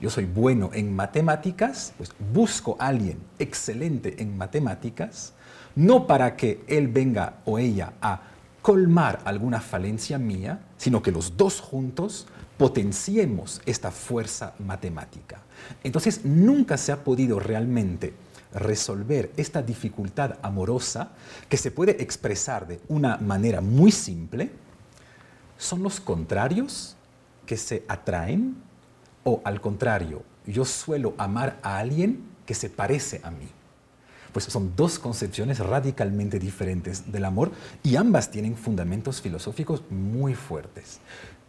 yo 0.00 0.10
soy 0.10 0.26
bueno 0.26 0.70
en 0.74 0.94
matemáticas, 0.94 1.94
pues 1.96 2.12
busco 2.32 2.76
a 2.78 2.88
alguien 2.88 3.18
excelente 3.38 4.22
en 4.22 4.36
matemáticas, 4.36 5.32
no 5.74 6.06
para 6.06 6.36
que 6.36 6.62
él 6.66 6.88
venga 6.88 7.38
o 7.46 7.58
ella 7.58 7.94
a 8.02 8.20
colmar 8.66 9.20
alguna 9.24 9.60
falencia 9.60 10.18
mía, 10.18 10.58
sino 10.76 11.00
que 11.00 11.12
los 11.12 11.36
dos 11.36 11.60
juntos 11.60 12.26
potenciemos 12.58 13.62
esta 13.64 13.92
fuerza 13.92 14.54
matemática. 14.58 15.40
Entonces, 15.84 16.24
nunca 16.24 16.76
se 16.76 16.90
ha 16.90 17.04
podido 17.04 17.38
realmente 17.38 18.12
resolver 18.52 19.30
esta 19.36 19.62
dificultad 19.62 20.38
amorosa 20.42 21.12
que 21.48 21.56
se 21.56 21.70
puede 21.70 22.02
expresar 22.02 22.66
de 22.66 22.80
una 22.88 23.18
manera 23.18 23.60
muy 23.60 23.92
simple. 23.92 24.50
Son 25.56 25.80
los 25.84 26.00
contrarios 26.00 26.96
que 27.46 27.56
se 27.56 27.84
atraen 27.86 28.56
o 29.22 29.42
al 29.44 29.60
contrario, 29.60 30.24
yo 30.44 30.64
suelo 30.64 31.14
amar 31.18 31.60
a 31.62 31.78
alguien 31.78 32.24
que 32.44 32.54
se 32.54 32.68
parece 32.68 33.20
a 33.22 33.30
mí. 33.30 33.46
Pues 34.36 34.44
son 34.44 34.74
dos 34.76 34.98
concepciones 34.98 35.60
radicalmente 35.60 36.38
diferentes 36.38 37.10
del 37.10 37.24
amor 37.24 37.52
y 37.82 37.96
ambas 37.96 38.30
tienen 38.30 38.54
fundamentos 38.54 39.22
filosóficos 39.22 39.82
muy 39.88 40.34
fuertes. 40.34 41.00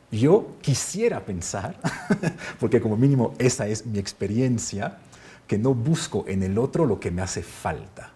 Yo 0.10 0.56
quisiera 0.62 1.26
pensar, 1.26 1.78
porque 2.62 2.80
como 2.80 2.96
mínimo 2.96 3.34
esa 3.40 3.68
es 3.68 3.86
mi 3.86 4.00
experiencia, 4.00 5.00
que 5.48 5.58
no 5.58 5.74
busco 5.74 6.24
en 6.30 6.44
el 6.44 6.58
otro 6.58 6.86
lo 6.86 6.98
que 6.98 7.12
me 7.12 7.22
hace 7.22 7.44
falta. 7.44 8.12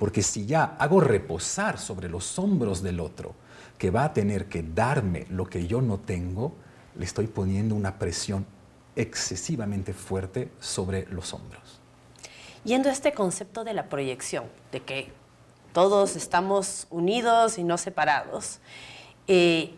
Porque 0.00 0.22
si 0.22 0.46
ya 0.46 0.64
hago 0.64 0.98
reposar 0.98 1.78
sobre 1.78 2.08
los 2.08 2.40
hombros 2.40 2.82
del 2.82 2.98
otro, 2.98 3.36
que 3.78 3.92
va 3.92 4.02
a 4.02 4.12
tener 4.14 4.46
que 4.46 4.64
darme 4.64 5.28
lo 5.30 5.46
que 5.46 5.68
yo 5.68 5.80
no 5.80 6.00
tengo, 6.00 6.56
le 6.96 7.04
estoy 7.04 7.28
poniendo 7.28 7.76
una 7.76 8.00
presión 8.00 8.44
excesivamente 8.96 9.92
fuerte 9.92 10.50
sobre 10.58 11.06
los 11.06 11.32
hombros. 11.34 11.77
Yendo 12.68 12.90
a 12.90 12.92
este 12.92 13.12
concepto 13.12 13.64
de 13.64 13.72
la 13.72 13.84
proyección, 13.84 14.44
de 14.72 14.80
que 14.80 15.10
todos 15.72 16.16
estamos 16.16 16.86
unidos 16.90 17.56
y 17.56 17.64
no 17.64 17.78
separados, 17.78 18.58
eh, 19.26 19.72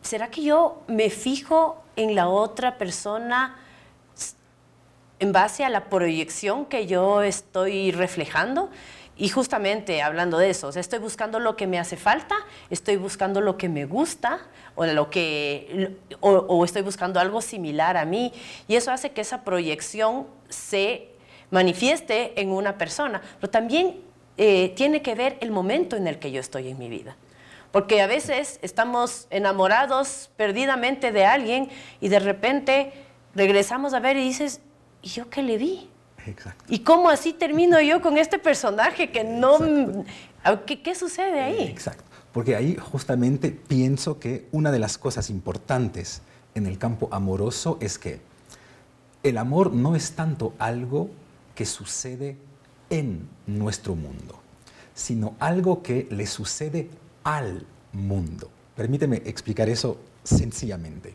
¿será 0.00 0.30
que 0.30 0.42
yo 0.42 0.80
me 0.86 1.10
fijo 1.10 1.84
en 1.96 2.14
la 2.14 2.28
otra 2.28 2.78
persona 2.78 3.58
en 5.18 5.32
base 5.32 5.62
a 5.62 5.68
la 5.68 5.90
proyección 5.90 6.64
que 6.64 6.86
yo 6.86 7.20
estoy 7.20 7.92
reflejando? 7.92 8.70
Y 9.18 9.28
justamente 9.28 10.00
hablando 10.00 10.38
de 10.38 10.48
eso, 10.48 10.70
estoy 10.70 11.00
buscando 11.00 11.38
lo 11.38 11.54
que 11.54 11.66
me 11.66 11.78
hace 11.78 11.98
falta, 11.98 12.34
estoy 12.70 12.96
buscando 12.96 13.42
lo 13.42 13.58
que 13.58 13.68
me 13.68 13.84
gusta 13.84 14.40
o, 14.74 14.86
lo 14.86 15.10
que, 15.10 15.98
o, 16.20 16.64
estoy 16.64 16.80
buscando 16.80 17.20
algo 17.20 17.42
similar 17.42 17.98
a 17.98 18.06
mí. 18.06 18.32
Y 18.68 18.76
eso 18.76 18.90
hace 18.90 19.10
que 19.10 19.20
esa 19.20 19.44
proyección 19.44 20.28
se 20.48 21.09
manifieste 21.50 22.40
en 22.40 22.50
una 22.50 22.78
persona. 22.78 23.20
Pero 23.40 23.50
también 23.50 24.00
eh, 24.36 24.72
tiene 24.76 25.02
que 25.02 25.14
ver 25.14 25.36
el 25.40 25.50
momento 25.50 25.96
en 25.96 26.06
el 26.06 26.18
que 26.18 26.30
yo 26.30 26.40
estoy 26.40 26.68
en 26.68 26.78
mi 26.78 26.88
vida. 26.88 27.16
Porque 27.72 28.02
a 28.02 28.06
veces 28.06 28.58
estamos 28.62 29.26
enamorados 29.30 30.30
perdidamente 30.36 31.12
de 31.12 31.24
alguien 31.24 31.68
y 32.00 32.08
de 32.08 32.18
repente 32.18 32.92
regresamos 33.34 33.94
a 33.94 34.00
ver 34.00 34.16
y 34.16 34.24
dices, 34.24 34.60
¿y 35.02 35.08
yo 35.08 35.30
qué 35.30 35.42
le 35.42 35.56
vi? 35.56 35.88
¿Y 36.68 36.80
cómo 36.80 37.08
así 37.08 37.32
termino 37.32 37.80
yo 37.80 38.00
con 38.00 38.18
este 38.18 38.38
personaje 38.38 39.10
que 39.10 39.24
no... 39.24 39.58
¿Qué, 40.66 40.82
¿Qué, 40.82 40.94
sucede 40.94 41.40
ahí? 41.40 41.62
Exacto. 41.62 42.04
Porque 42.32 42.56
ahí 42.56 42.76
justamente 42.76 43.50
pienso 43.50 44.18
que 44.18 44.46
una 44.52 44.70
de 44.70 44.78
las 44.78 44.98
cosas 44.98 45.30
importantes 45.30 46.22
en 46.54 46.66
el 46.66 46.78
campo 46.78 47.08
amoroso 47.12 47.78
es 47.80 47.98
que 47.98 48.20
el 49.22 49.38
amor 49.38 49.72
no 49.72 49.96
es 49.96 50.12
tanto 50.12 50.54
algo 50.58 51.10
que 51.60 51.66
sucede 51.66 52.38
en 52.88 53.28
nuestro 53.46 53.94
mundo, 53.94 54.40
sino 54.94 55.34
algo 55.38 55.82
que 55.82 56.08
le 56.10 56.26
sucede 56.26 56.88
al 57.22 57.66
mundo. 57.92 58.50
Permíteme 58.74 59.20
explicar 59.26 59.68
eso 59.68 60.00
sencillamente. 60.24 61.12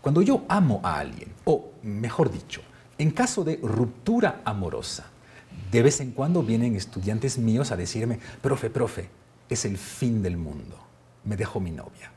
Cuando 0.00 0.22
yo 0.22 0.44
amo 0.48 0.80
a 0.84 1.00
alguien, 1.00 1.32
o 1.42 1.72
mejor 1.82 2.30
dicho, 2.30 2.60
en 2.98 3.10
caso 3.10 3.42
de 3.42 3.56
ruptura 3.60 4.42
amorosa, 4.44 5.06
de 5.72 5.82
vez 5.82 6.00
en 6.00 6.12
cuando 6.12 6.44
vienen 6.44 6.76
estudiantes 6.76 7.36
míos 7.36 7.72
a 7.72 7.76
decirme, 7.76 8.20
profe, 8.40 8.70
profe, 8.70 9.08
es 9.48 9.64
el 9.64 9.76
fin 9.76 10.22
del 10.22 10.36
mundo. 10.36 10.78
Me 11.24 11.36
dejó 11.36 11.58
mi 11.58 11.72
novia. 11.72 12.11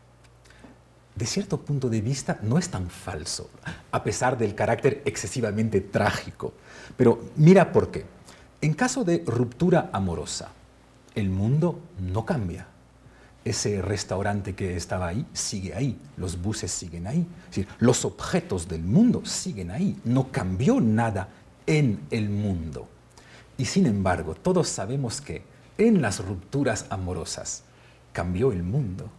De 1.15 1.25
cierto 1.25 1.61
punto 1.61 1.89
de 1.89 2.01
vista 2.01 2.39
no 2.41 2.57
es 2.57 2.69
tan 2.69 2.89
falso, 2.89 3.49
a 3.91 4.03
pesar 4.03 4.37
del 4.37 4.53
carácter 4.53 5.01
excesivamente 5.05 5.79
trágico. 5.79 6.53
Pero 6.97 7.31
mira 7.37 7.71
por 7.71 7.89
qué. 7.89 8.05
En 8.61 8.73
caso 8.73 9.03
de 9.05 9.23
ruptura 9.25 9.89
amorosa, 9.93 10.49
el 11.13 11.29
mundo 11.29 11.79
no 11.99 12.25
cambia. 12.25 12.67
Ese 13.45 13.81
restaurante 13.81 14.55
que 14.55 14.75
estaba 14.75 15.07
ahí 15.07 15.25
sigue 15.31 15.73
ahí, 15.73 15.97
los 16.17 16.41
buses 16.41 16.71
siguen 16.71 17.07
ahí, 17.07 17.27
los 17.79 18.03
objetos 18.03 18.67
del 18.67 18.81
mundo 18.81 19.23
siguen 19.23 19.71
ahí, 19.71 19.97
no 20.03 20.31
cambió 20.31 20.81
nada 20.81 21.29
en 21.67 22.01
el 22.09 22.29
mundo. 22.29 22.89
Y 23.57 23.65
sin 23.65 23.85
embargo, 23.85 24.35
todos 24.35 24.67
sabemos 24.67 25.21
que 25.21 25.43
en 25.77 26.01
las 26.01 26.25
rupturas 26.25 26.87
amorosas 26.89 27.63
cambió 28.11 28.51
el 28.51 28.63
mundo. 28.63 29.09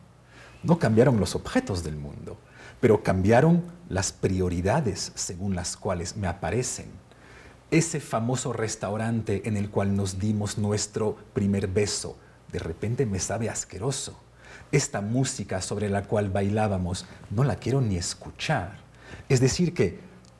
No 0.63 0.79
cambiaron 0.79 1.21
los 1.21 1.35
objetos 1.35 1.85
del 1.85 1.97
mundo, 1.97 2.37
pero 2.81 3.03
cambiaron 3.03 3.65
las 3.89 4.13
prioridades 4.13 5.13
según 5.15 5.55
las 5.55 5.77
cuales 5.77 6.17
me 6.17 6.27
aparecen. 6.27 6.87
Ese 7.71 8.01
famoso 8.01 8.53
restaurante 8.53 9.49
en 9.49 9.57
el 9.57 9.71
cual 9.71 9.97
nos 9.97 10.19
dimos 10.19 10.59
nuestro 10.59 11.17
primer 11.33 11.67
beso, 11.69 12.17
de 12.53 12.59
repente 12.59 13.07
me 13.07 13.19
sabe 13.19 13.51
asqueroso. 13.51 14.19
Esta 14.73 15.01
música 15.01 15.61
sobre 15.61 15.89
la 15.89 16.03
cual 16.03 16.31
bailábamos, 16.31 17.07
no 17.31 17.45
la 17.45 17.57
quiero 17.57 17.81
ni 17.81 17.97
escuchar. 17.97 18.79
Es 19.29 19.41
decir, 19.41 19.75
que 19.75 19.99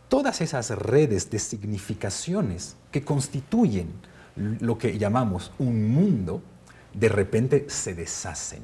todas 0.09 0.41
esas 0.41 0.71
redes 0.71 1.31
de 1.31 1.39
significaciones 1.39 2.77
que 2.93 3.03
constituyen 3.03 3.93
lo 4.37 4.79
que 4.79 4.99
llamamos 4.99 5.53
un 5.59 5.89
mundo, 5.91 6.43
de 6.95 7.09
repente 7.09 7.67
se 7.69 7.95
deshacen. 7.95 8.63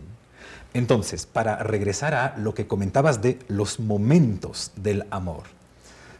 Entonces, 0.75 1.26
para 1.26 1.56
regresar 1.62 2.14
a 2.14 2.37
lo 2.38 2.54
que 2.54 2.66
comentabas 2.66 3.20
de 3.20 3.38
los 3.49 3.80
momentos 3.80 4.72
del 4.76 5.04
amor, 5.11 5.42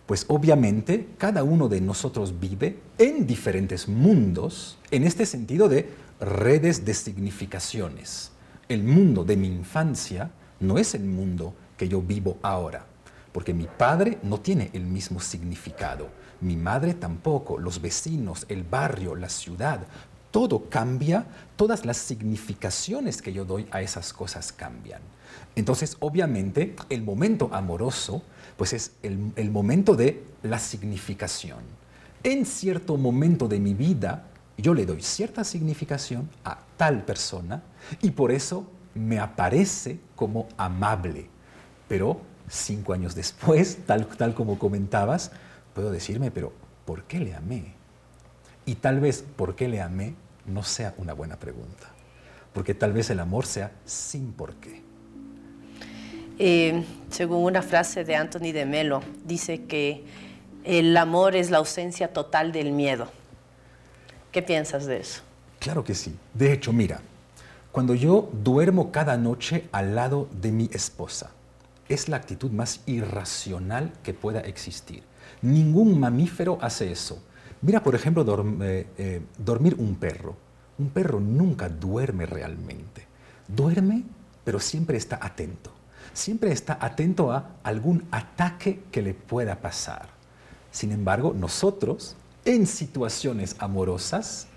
pues 0.07 0.25
obviamente 0.29 1.09
cada 1.17 1.43
uno 1.43 1.69
de 1.69 1.81
nosotros 1.81 2.39
vive 2.39 2.79
en 2.99 3.27
diferentes 3.27 3.89
mundos, 3.89 4.79
en 4.91 5.05
este 5.05 5.27
sentido 5.27 5.69
de 5.69 5.89
redes 6.21 6.85
de 6.85 6.95
significaciones. 6.95 8.31
El 8.69 8.85
mundo 8.85 9.25
de 9.25 9.37
mi 9.37 9.49
infancia 9.49 10.31
no 10.61 10.79
es 10.79 10.95
el 10.95 11.05
mundo 11.05 11.55
que 11.77 11.89
yo 11.89 12.03
vivo 12.03 12.39
ahora, 12.43 12.85
porque 13.33 13.55
mi 13.55 13.67
padre 13.67 14.19
no 14.23 14.39
tiene 14.41 14.71
el 14.73 14.85
mismo 14.85 15.21
significado, 15.21 16.09
mi 16.41 16.57
madre 16.57 16.95
tampoco, 16.95 17.59
los 17.59 17.81
vecinos, 17.81 18.47
el 18.49 18.65
barrio, 18.65 19.15
la 19.15 19.29
ciudad, 19.29 19.87
todo 20.33 20.69
cambia, 20.69 21.27
todas 21.57 21.85
las 21.85 21.99
significaciones 21.99 23.23
que 23.23 23.33
yo 23.33 23.45
doy 23.45 23.69
a 23.71 23.83
esas 23.83 24.13
cosas 24.13 24.51
cambian. 24.51 25.03
Entonces, 25.55 25.97
obviamente, 26.01 26.75
el 26.89 27.03
momento 27.03 27.51
amoroso, 27.53 28.23
pues 28.57 28.73
es 28.73 28.93
el, 29.03 29.51
momento 29.51 29.95
de 29.95 30.25
la 30.43 30.59
significación. 30.59 31.61
En 32.25 32.47
cierto 32.47 32.97
momento 32.97 33.47
de 33.47 33.61
mi 33.61 33.75
vida, 33.75 34.25
yo 34.57 34.75
le 34.75 34.87
doy 34.87 35.03
cierta 35.03 35.45
significación 35.45 36.29
a 36.45 36.59
tal 36.77 37.05
persona 37.05 37.63
y 38.01 38.11
por 38.11 38.33
eso 38.33 38.67
me 38.95 39.19
aparece 39.19 40.01
como 40.17 40.49
amable. 40.57 41.29
Pero 41.89 42.21
cinco 42.49 42.95
años 42.95 43.15
después, 43.15 43.79
tal, 43.87 44.07
tal 44.07 44.35
como 44.35 44.59
comentabas, 44.59 45.31
puedo 45.75 45.91
decirme, 45.91 46.31
pero 46.31 46.53
¿por 46.87 47.05
qué 47.05 47.21
le 47.21 47.35
amé? 47.35 47.82
Y 48.67 48.77
tal 48.77 49.01
vez 49.01 49.25
por 49.37 49.55
qué 49.55 49.69
le 49.69 49.81
amé 49.81 50.15
no 50.47 50.63
sea 50.63 50.95
una 50.99 51.13
buena 51.13 51.37
pregunta, 51.37 51.89
porque 52.53 52.75
tal 52.75 52.93
vez 52.93 53.11
el 53.11 53.21
amor 53.21 53.47
sea 53.47 53.73
sin 53.85 54.33
por 54.33 54.55
qué. 54.57 54.83
Eh, 56.39 56.85
según 57.11 57.45
una 57.45 57.63
frase 57.63 58.05
de 58.05 58.17
Anthony 58.17 58.53
de 58.53 58.65
Melo, 58.65 59.03
dice 59.25 59.65
que 59.65 60.05
el 60.65 60.97
amor 60.97 61.37
es 61.37 61.51
la 61.51 61.59
ausencia 61.59 62.13
total 62.13 62.53
del 62.53 62.73
miedo. 62.73 63.09
¿Qué 64.31 64.43
piensas 64.43 64.87
de 64.87 64.99
eso? 64.99 65.23
Claro 65.59 65.85
que 65.85 65.95
sí. 65.95 66.17
De 66.35 66.53
hecho, 66.53 66.73
mira, 66.73 67.01
cuando 67.71 67.95
yo 67.95 68.31
duermo 68.33 68.91
cada 68.93 69.17
noche 69.17 69.69
al 69.73 69.95
lado 69.95 70.29
de 70.41 70.53
mi 70.53 70.71
esposa, 70.73 71.31
es 71.89 72.09
la 72.09 72.17
actitud 72.17 72.51
más 72.51 72.81
irracional 72.87 73.93
que 74.03 74.15
pueda 74.15 74.41
existir. 74.41 75.03
Ningún 75.43 75.99
mamífero 76.01 76.59
hace 76.61 76.91
eso. 76.91 77.23
Mira, 77.63 77.83
por 77.83 77.95
ejemplo, 77.95 78.25
eh, 78.63 78.87
eh, 78.99 79.23
dormir 79.39 79.77
un 79.79 79.95
perro. 79.95 80.37
Un 80.79 80.91
perro 80.91 81.21
nunca 81.21 81.69
duerme 81.69 82.27
realmente. 82.27 83.07
Duerme, 83.47 84.03
pero 84.45 84.59
siempre 84.59 84.97
está 84.97 85.19
atento. 85.23 85.71
Siempre 86.13 86.51
está 86.51 86.77
atento 86.81 87.31
a 87.31 87.53
algún 87.63 88.07
ataque 88.11 88.83
que 88.91 89.01
le 89.01 89.15
pueda 89.15 89.61
pasar. 89.61 90.09
Sin 90.73 90.91
embargo, 90.91 91.35
nosotros, 91.39 92.17
en 92.45 92.67
situaciones 92.67 93.55
amorosas, 93.61 94.49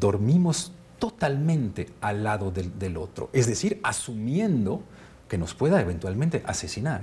dormimos 0.00 0.72
totalmente 0.98 1.90
al 2.00 2.22
lado 2.22 2.52
del 2.52 2.96
otro. 2.96 3.30
Es 3.32 3.46
decir, 3.46 3.80
asumiendo 3.82 4.82
que 5.28 5.38
nos 5.38 5.54
pueda 5.54 5.80
eventualmente 5.80 6.42
asesinar. 6.46 7.02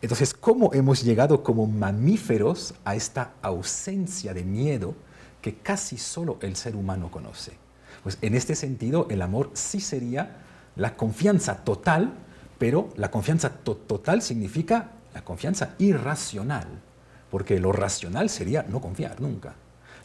Entonces, 0.00 0.32
¿cómo 0.32 0.72
hemos 0.74 1.02
llegado 1.02 1.42
como 1.42 1.66
mamíferos 1.66 2.74
a 2.84 2.94
esta 2.94 3.32
ausencia 3.42 4.32
de 4.32 4.44
miedo 4.44 4.94
que 5.42 5.56
casi 5.56 5.98
solo 5.98 6.38
el 6.40 6.54
ser 6.54 6.76
humano 6.76 7.10
conoce? 7.10 7.52
Pues 8.04 8.16
en 8.22 8.34
este 8.36 8.54
sentido, 8.54 9.08
el 9.10 9.22
amor 9.22 9.50
sí 9.54 9.80
sería 9.80 10.36
la 10.76 10.96
confianza 10.96 11.64
total, 11.64 12.14
pero 12.58 12.90
la 12.96 13.10
confianza 13.10 13.50
total 13.50 14.22
significa 14.22 14.92
la 15.14 15.24
confianza 15.24 15.74
irracional, 15.78 16.66
porque 17.28 17.58
lo 17.58 17.72
racional 17.72 18.30
sería 18.30 18.62
no 18.62 18.80
confiar 18.80 19.20
nunca. 19.20 19.54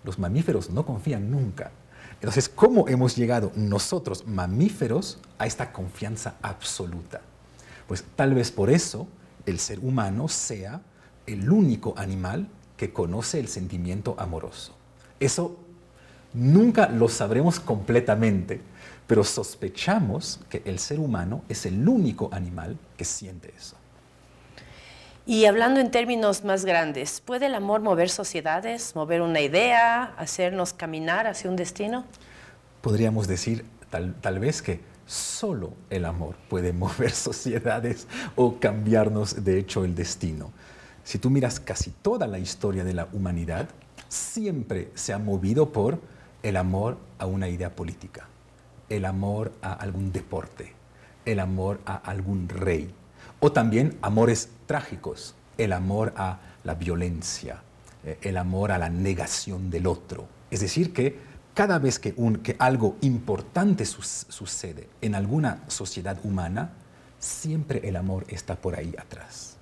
Los 0.04 0.18
mamíferos 0.18 0.72
no 0.72 0.88
confían 0.88 1.30
nunca. 1.30 1.72
Entonces, 2.16 2.50
¿cómo 2.50 2.88
hemos 2.88 3.16
llegado 3.16 3.52
nosotros, 3.56 4.26
mamíferos, 4.26 5.20
a 5.38 5.46
esta 5.46 5.72
confianza 5.72 6.34
absoluta? 6.42 7.22
Pues 7.88 8.04
tal 8.16 8.34
vez 8.34 8.52
por 8.52 8.72
eso 8.72 9.08
el 9.46 9.60
ser 9.60 9.80
humano 9.80 10.28
sea 10.28 10.82
el 11.26 11.50
único 11.50 11.94
animal 11.98 12.48
que 12.78 12.92
conoce 12.92 13.40
el 13.40 13.48
sentimiento 13.48 14.16
amoroso. 14.18 14.76
Eso 15.20 15.58
nunca 16.34 16.90
lo 16.90 17.08
sabremos 17.08 17.60
completamente, 17.60 18.62
pero 19.08 19.24
sospechamos 19.24 20.40
que 20.50 20.62
el 20.66 20.80
ser 20.80 21.00
humano 21.00 21.44
es 21.50 21.66
el 21.66 21.88
único 21.88 22.30
animal 22.32 22.78
que 22.98 23.06
siente 23.06 23.54
eso. 23.58 23.76
Y 25.26 25.46
hablando 25.46 25.80
en 25.80 25.90
términos 25.90 26.44
más 26.44 26.66
grandes, 26.66 27.22
¿puede 27.22 27.46
el 27.46 27.56
amor 27.56 27.80
mover 27.80 28.10
sociedades, 28.10 28.94
mover 28.96 29.22
una 29.22 29.40
idea, 29.40 30.14
hacernos 30.18 30.74
caminar 30.74 31.28
hacia 31.28 31.50
un 31.50 31.56
destino? 31.56 32.04
Podríamos 32.82 33.28
decir 33.28 33.64
tal, 33.90 34.16
tal 34.16 34.40
vez 34.40 34.62
que 34.62 34.82
Solo 35.06 35.74
el 35.90 36.06
amor 36.06 36.36
puede 36.50 36.74
mover 36.74 37.12
sociedades 37.12 38.08
o 38.36 38.60
cambiarnos 38.60 39.44
de 39.44 39.60
hecho 39.60 39.84
el 39.84 39.96
destino. 39.96 40.52
Si 41.04 41.18
tú 41.18 41.30
miras 41.30 41.60
casi 41.60 41.92
toda 41.92 42.28
la 42.28 42.40
historia 42.40 42.84
de 42.84 42.94
la 42.94 43.10
humanidad, 43.12 43.68
siempre 44.08 44.90
se 44.96 45.12
ha 45.12 45.18
movido 45.18 45.72
por 45.72 46.00
el 46.44 46.56
amor 46.58 46.98
a 47.20 47.26
una 47.26 47.50
idea 47.50 47.76
política, 47.76 48.28
el 48.90 49.06
amor 49.06 49.52
a 49.62 49.74
algún 49.74 50.12
deporte, 50.12 50.74
el 51.26 51.40
amor 51.40 51.80
a 51.86 51.96
algún 51.96 52.48
rey, 52.48 52.94
o 53.40 53.52
también 53.52 53.98
amores 54.02 54.50
trágicos, 54.66 55.36
el 55.58 55.74
amor 55.74 56.14
a 56.16 56.40
la 56.64 56.76
violencia, 56.76 57.62
eh, 58.06 58.18
el 58.22 58.38
amor 58.38 58.72
a 58.72 58.78
la 58.78 58.90
negación 58.90 59.70
del 59.70 59.88
otro. 59.88 60.28
Es 60.52 60.62
decir, 60.62 60.94
que 60.94 61.18
cada 61.54 61.78
vez 61.80 62.00
que, 62.00 62.16
algo 62.60 62.96
importante 63.02 63.86
sucede 63.86 64.90
en 65.02 65.16
alguna 65.16 65.64
sociedad 65.68 66.18
humana, 66.24 66.72
siempre 67.20 67.88
el 67.88 67.96
amor 67.96 68.26
está 68.28 68.56
por 68.56 68.76
ahí 68.76 68.94
atrás. 68.98 69.58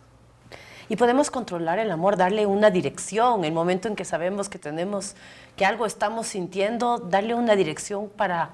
Y 0.87 0.95
podemos 0.95 1.31
controlar 1.31 1.79
el 1.79 1.91
amor, 1.91 2.17
darle 2.17 2.45
una 2.45 2.69
dirección, 2.69 3.45
el 3.45 3.53
momento 3.53 3.87
en 3.87 3.95
que 3.95 4.03
sabemos 4.03 4.49
que 4.49 4.59
tenemos, 4.59 5.15
que 5.55 5.65
algo 5.65 5.85
estamos 5.85 6.27
sintiendo, 6.27 6.97
darle 6.97 7.33
una 7.33 7.55
dirección 7.55 8.09
para, 8.09 8.51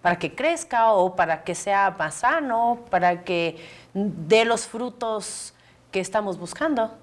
para 0.00 0.18
que 0.18 0.34
crezca 0.34 0.92
o 0.92 1.16
para 1.16 1.42
que 1.42 1.54
sea 1.54 1.94
más 1.98 2.16
sano, 2.16 2.80
para 2.90 3.24
que 3.24 3.56
dé 3.94 4.44
los 4.44 4.66
frutos 4.66 5.54
que 5.90 6.00
estamos 6.00 6.38
buscando 6.38 7.01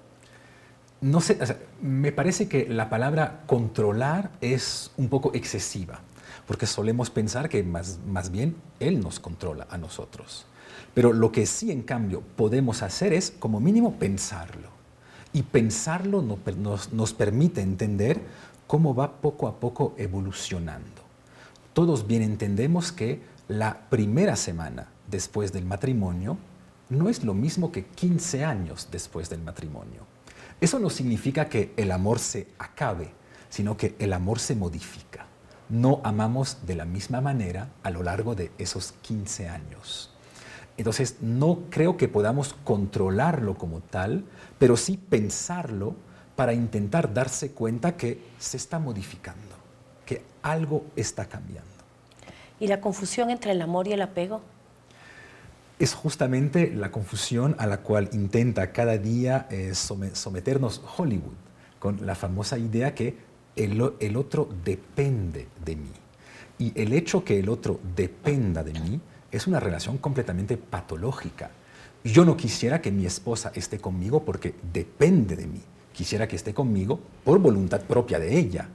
no 1.00 1.20
sé, 1.20 1.38
me 1.80 2.12
parece 2.12 2.48
que 2.48 2.68
la 2.68 2.90
palabra 2.90 3.42
controlar 3.46 4.30
es 4.40 4.90
un 4.96 5.08
poco 5.08 5.32
excesiva, 5.34 6.00
porque 6.46 6.66
solemos 6.66 7.10
pensar 7.10 7.48
que 7.48 7.62
más, 7.62 7.98
más 8.06 8.30
bien 8.30 8.56
Él 8.80 9.00
nos 9.00 9.18
controla 9.18 9.66
a 9.70 9.78
nosotros. 9.78 10.46
Pero 10.94 11.12
lo 11.12 11.32
que 11.32 11.46
sí, 11.46 11.70
en 11.70 11.82
cambio, 11.82 12.22
podemos 12.36 12.82
hacer 12.82 13.12
es, 13.12 13.30
como 13.30 13.60
mínimo, 13.60 13.94
pensarlo. 13.94 14.68
Y 15.32 15.42
pensarlo 15.42 16.22
nos, 16.22 16.92
nos 16.92 17.14
permite 17.14 17.60
entender 17.60 18.20
cómo 18.66 18.94
va 18.94 19.20
poco 19.20 19.46
a 19.46 19.60
poco 19.60 19.94
evolucionando. 19.96 21.02
Todos 21.72 22.06
bien 22.06 22.22
entendemos 22.22 22.90
que 22.90 23.22
la 23.48 23.88
primera 23.88 24.36
semana 24.36 24.88
después 25.08 25.52
del 25.52 25.64
matrimonio 25.64 26.36
no 26.88 27.08
es 27.08 27.24
lo 27.24 27.34
mismo 27.34 27.70
que 27.70 27.84
15 27.84 28.44
años 28.44 28.88
después 28.90 29.30
del 29.30 29.42
matrimonio. 29.42 30.04
Eso 30.60 30.78
no 30.78 30.90
significa 30.90 31.48
que 31.48 31.72
el 31.76 31.90
amor 31.90 32.18
se 32.18 32.48
acabe, 32.58 33.12
sino 33.48 33.76
que 33.76 33.94
el 33.98 34.12
amor 34.12 34.38
se 34.38 34.54
modifica. 34.54 35.26
No 35.70 36.00
amamos 36.04 36.58
de 36.66 36.74
la 36.74 36.84
misma 36.84 37.20
manera 37.20 37.70
a 37.82 37.90
lo 37.90 38.02
largo 38.02 38.34
de 38.34 38.50
esos 38.58 38.92
15 39.02 39.48
años. 39.48 40.10
Entonces, 40.76 41.16
no 41.20 41.60
creo 41.70 41.96
que 41.96 42.08
podamos 42.08 42.54
controlarlo 42.64 43.56
como 43.56 43.80
tal, 43.80 44.24
pero 44.58 44.76
sí 44.76 44.96
pensarlo 44.96 45.94
para 46.36 46.52
intentar 46.52 47.12
darse 47.12 47.52
cuenta 47.52 47.96
que 47.96 48.22
se 48.38 48.56
está 48.56 48.78
modificando, 48.78 49.56
que 50.06 50.22
algo 50.42 50.84
está 50.96 51.26
cambiando. 51.26 51.68
¿Y 52.58 52.66
la 52.66 52.80
confusión 52.80 53.30
entre 53.30 53.52
el 53.52 53.62
amor 53.62 53.88
y 53.88 53.92
el 53.92 54.02
apego? 54.02 54.42
Es 55.80 55.94
justamente 55.94 56.70
la 56.74 56.92
confusión 56.92 57.56
a 57.58 57.66
la 57.66 57.78
cual 57.78 58.10
intenta 58.12 58.70
cada 58.70 58.98
día 58.98 59.48
eh, 59.50 59.72
someternos 59.74 60.82
Hollywood, 60.98 61.32
con 61.78 62.04
la 62.04 62.14
famosa 62.14 62.58
idea 62.58 62.94
que 62.94 63.16
el, 63.56 63.94
el 63.98 64.16
otro 64.18 64.50
depende 64.62 65.48
de 65.64 65.76
mí. 65.76 65.92
Y 66.58 66.78
el 66.78 66.92
hecho 66.92 67.24
que 67.24 67.40
el 67.40 67.48
otro 67.48 67.80
dependa 67.96 68.62
de 68.62 68.74
mí 68.74 69.00
es 69.32 69.46
una 69.46 69.58
relación 69.58 69.96
completamente 69.96 70.58
patológica. 70.58 71.50
Yo 72.04 72.26
no 72.26 72.36
quisiera 72.36 72.82
que 72.82 72.92
mi 72.92 73.06
esposa 73.06 73.50
esté 73.54 73.78
conmigo 73.78 74.22
porque 74.22 74.54
depende 74.74 75.34
de 75.34 75.46
mí. 75.46 75.62
Quisiera 75.94 76.28
que 76.28 76.36
esté 76.36 76.52
conmigo 76.52 77.00
por 77.24 77.38
voluntad 77.38 77.80
propia 77.80 78.18
de 78.18 78.38
ella. 78.38 78.68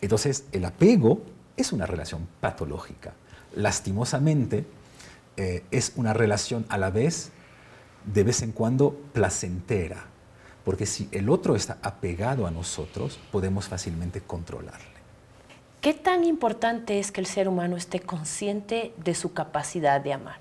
Entonces, 0.00 0.46
el 0.52 0.64
apego 0.64 1.20
es 1.58 1.74
una 1.74 1.84
relación 1.84 2.26
patológica. 2.40 3.12
Lastimosamente, 3.54 4.64
eh, 5.38 5.62
es 5.70 5.92
una 5.94 6.12
relación 6.12 6.66
a 6.68 6.76
la 6.78 6.90
vez, 6.90 7.30
de 8.04 8.24
vez 8.24 8.42
en 8.42 8.50
cuando, 8.50 8.90
placentera. 9.12 10.06
Porque 10.64 10.84
si 10.84 11.08
el 11.12 11.30
otro 11.30 11.54
está 11.54 11.78
apegado 11.80 12.48
a 12.48 12.50
nosotros, 12.50 13.20
podemos 13.30 13.68
fácilmente 13.68 14.20
controlarle. 14.20 14.98
¿Qué 15.80 15.94
tan 15.94 16.24
importante 16.24 16.98
es 16.98 17.12
que 17.12 17.20
el 17.20 17.26
ser 17.26 17.48
humano 17.48 17.76
esté 17.76 18.00
consciente 18.00 18.92
de 18.96 19.14
su 19.14 19.32
capacidad 19.32 20.00
de 20.00 20.12
amar? 20.12 20.40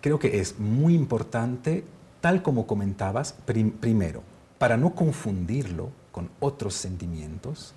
Creo 0.00 0.20
que 0.20 0.38
es 0.38 0.60
muy 0.60 0.94
importante, 0.94 1.82
tal 2.20 2.42
como 2.42 2.68
comentabas, 2.68 3.34
primero, 3.80 4.22
para 4.58 4.76
no 4.76 4.94
confundirlo 4.94 5.90
con 6.12 6.30
otros 6.38 6.74
sentimientos, 6.74 7.74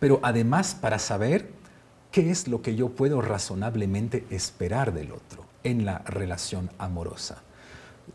pero 0.00 0.20
además 0.22 0.74
para 0.74 0.98
saber 0.98 1.50
qué 2.14 2.30
es 2.30 2.46
lo 2.46 2.62
que 2.62 2.76
yo 2.76 2.90
puedo 2.90 3.20
razonablemente 3.20 4.24
esperar 4.30 4.94
del 4.94 5.10
otro 5.10 5.44
en 5.64 5.84
la 5.84 5.98
relación 5.98 6.70
amorosa. 6.78 7.42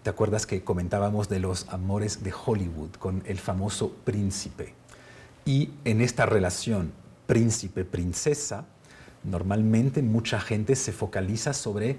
¿Te 0.03 0.09
acuerdas 0.09 0.45
que 0.45 0.63
comentábamos 0.63 1.27
de 1.27 1.41
los 1.41 1.67
amores 1.67 2.23
de 2.23 2.31
Hollywood 2.31 2.91
con 2.91 3.21
el 3.25 3.39
famoso 3.39 3.91
príncipe? 4.05 4.73
Y 5.43 5.71
en 5.83 5.99
esta 5.99 6.25
relación 6.25 6.93
príncipe-princesa, 7.27 8.63
normalmente 9.25 10.01
mucha 10.01 10.39
gente 10.39 10.77
se 10.77 10.93
focaliza 10.93 11.51
sobre 11.51 11.97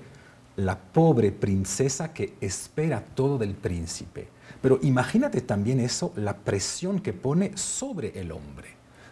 la 0.56 0.78
pobre 0.78 1.32
princesa 1.32 2.14
que 2.14 2.32
espera 2.40 3.04
todo 3.14 3.36
del 3.36 3.52
príncipe. 3.52 4.28
Pero 4.62 4.78
imagínate 4.80 5.42
también 5.42 5.80
eso, 5.80 6.14
la 6.16 6.38
presión 6.38 7.00
que 7.00 7.12
pone 7.12 7.54
sobre 7.58 8.18
el 8.18 8.32
hombre. 8.32 8.68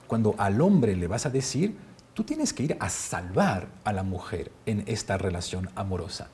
Cuando 0.07 0.35
al 0.38 0.62
hombre 0.62 0.96
le 0.96 1.07
vas 1.07 1.27
a 1.27 1.31
decir, 1.31 1.77
tú 2.18 2.24
tienes 2.24 2.52
que 2.52 2.64
ir 2.64 2.76
a 2.81 2.88
salvar 2.88 3.68
a 3.85 3.92
la 3.92 4.02
mujer 4.02 4.50
en 4.66 4.83
esta 4.88 5.16
relación 5.16 5.70
amorosa. 5.76 6.26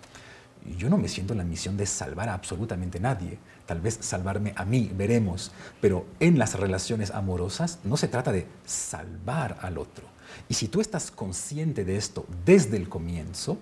Yo 0.79 0.89
no 0.89 0.97
me 0.97 1.09
siento 1.09 1.35
en 1.35 1.39
la 1.41 1.45
misión 1.45 1.77
de 1.77 1.85
salvar 1.85 2.31
a 2.31 2.33
absolutamente 2.33 2.99
nadie, 2.99 3.37
tal 3.67 3.83
vez 3.83 3.99
salvarme 4.01 4.55
a 4.57 4.65
mí, 4.65 4.91
veremos, 4.95 5.53
pero 5.83 6.07
en 6.21 6.39
las 6.39 6.59
relaciones 6.59 7.11
amorosas 7.11 7.81
no 7.85 7.99
se 7.99 8.09
trata 8.09 8.33
de 8.33 8.47
salvar 8.65 9.59
al 9.61 9.77
otro. 9.77 10.07
Y 10.49 10.55
si 10.55 10.69
tú 10.69 10.81
estás 10.81 11.11
consciente 11.11 11.85
de 11.85 11.99
esto 11.99 12.25
desde 12.47 12.79
el 12.79 12.89
comienzo, 12.89 13.59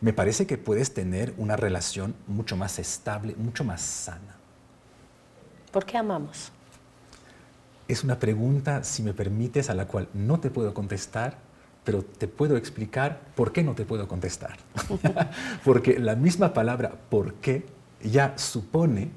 me 0.00 0.14
parece 0.14 0.46
que 0.46 0.56
puedes 0.56 0.94
tener 0.94 1.34
una 1.36 1.56
relación 1.56 2.14
mucho 2.26 2.56
más 2.56 2.78
estable, 2.78 3.34
mucho 3.36 3.64
más 3.64 3.82
sana. 3.82 4.36
¿Por 5.70 5.84
qué 5.84 5.98
amamos? 5.98 6.50
Es 7.86 8.02
una 8.02 8.18
pregunta, 8.18 8.82
si 8.82 9.02
me 9.02 9.12
permites, 9.12 9.68
a 9.68 9.74
la 9.74 9.86
cual 9.86 10.08
no 10.14 10.40
te 10.40 10.48
puedo 10.48 10.72
contestar 10.72 11.44
pero 11.86 12.02
te 12.02 12.26
puedo 12.26 12.56
explicar 12.56 13.20
por 13.36 13.52
qué 13.52 13.62
no 13.62 13.76
te 13.76 13.84
puedo 13.84 14.08
contestar. 14.08 14.56
Porque 15.64 16.00
la 16.00 16.16
misma 16.16 16.52
palabra 16.52 16.96
por 17.08 17.34
qué 17.34 17.64
ya 18.02 18.36
supone 18.36 19.10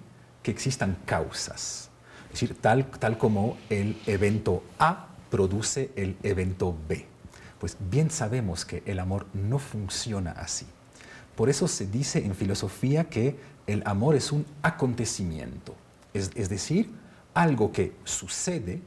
que 0.43 0.51
existan 0.51 0.95
causas. 1.03 1.89
Es 2.25 2.34
decir, 2.34 2.55
tal, 2.62 2.86
tal 2.86 3.17
como 3.17 3.58
el 3.71 3.99
evento 4.05 4.63
A 4.77 5.08
produce 5.32 5.89
el 5.95 6.15
evento 6.21 6.77
B. 6.88 7.08
Pues 7.60 7.75
bien 7.89 8.12
sabemos 8.12 8.65
que 8.65 8.84
el 8.86 8.99
amor 8.99 9.25
no 9.34 9.58
funciona 9.58 10.34
así. 10.34 10.67
Por 11.36 11.49
eso 11.49 11.67
se 11.67 11.88
dice 11.88 12.23
en 12.23 12.36
filosofía 12.36 13.05
que 13.05 13.36
el 13.65 13.82
amor 13.88 14.15
es 14.15 14.32
un 14.32 14.45
acontecimiento, 14.62 15.75
es, 16.13 16.29
es 16.36 16.49
decir, 16.49 16.91
algo 17.34 17.71
que 17.71 17.93
sucede 18.03 18.82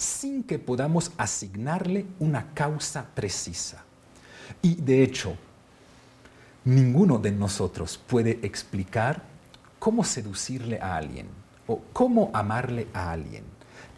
sin 0.00 0.44
que 0.44 0.58
podamos 0.58 1.12
asignarle 1.18 2.06
una 2.20 2.54
causa 2.54 3.04
precisa. 3.14 3.84
Y 4.62 4.76
de 4.76 5.02
hecho, 5.02 5.36
ninguno 6.64 7.18
de 7.18 7.30
nosotros 7.30 8.00
puede 8.06 8.38
explicar 8.42 9.22
cómo 9.78 10.02
seducirle 10.02 10.80
a 10.80 10.96
alguien 10.96 11.28
o 11.66 11.82
cómo 11.92 12.30
amarle 12.32 12.88
a 12.94 13.12
alguien. 13.12 13.44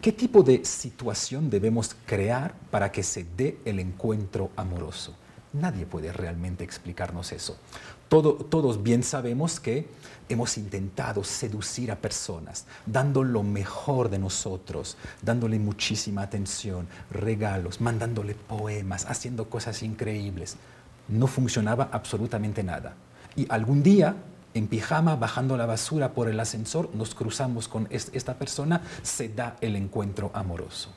¿Qué 0.01 0.11
tipo 0.11 0.43
de 0.43 0.65
situación 0.65 1.49
debemos 1.49 1.95
crear 2.05 2.53
para 2.69 2.91
que 2.91 3.01
se 3.01 3.25
dé 3.37 3.59
el 3.63 3.79
encuentro 3.79 4.51
amoroso? 4.57 5.15
Nadie 5.53 5.85
puede 5.85 6.11
realmente 6.11 6.65
explicarnos 6.65 7.31
eso. 7.31 7.57
Todos 8.21 8.83
bien 8.83 9.01
sabemos 9.01 9.59
que 9.59 9.87
hemos 10.29 10.57
intentado 10.57 11.23
seducir 11.23 11.91
a 11.91 11.95
personas, 11.95 12.65
dando 12.85 13.23
lo 13.23 13.43
mejor 13.43 14.09
de 14.09 14.19
nosotros, 14.19 14.97
dándole 15.21 15.59
muchísima 15.59 16.21
atención, 16.21 16.87
regalos, 17.11 17.81
mandándole 17.81 18.35
poemas, 18.35 19.05
haciendo 19.05 19.49
cosas 19.49 19.81
increíbles. 19.83 20.57
No 21.07 21.27
funcionaba 21.27 21.89
absolutamente 21.91 22.63
nada. 22.63 22.95
Y 23.35 23.47
algún 23.49 23.83
día, 23.83 24.15
en 24.53 24.67
pijama, 24.67 25.15
bajando 25.15 25.57
la 25.57 25.65
basura 25.65 26.13
por 26.13 26.29
el 26.29 26.39
ascensor, 26.39 26.89
nos 26.93 27.15
cruzamos 27.15 27.67
con 27.67 27.87
esta 27.89 28.35
persona, 28.35 28.81
se 29.01 29.29
da 29.29 29.57
el 29.61 29.75
encuentro 29.75 30.29
amoroso. 30.33 30.89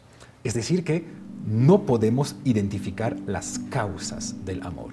Es 0.44 0.54
decir, 0.54 0.84
que 0.84 1.04
no 1.46 1.82
podemos 1.82 2.36
identificar 2.44 3.16
las 3.26 3.58
causas 3.70 4.44
del 4.44 4.62
amor. 4.62 4.92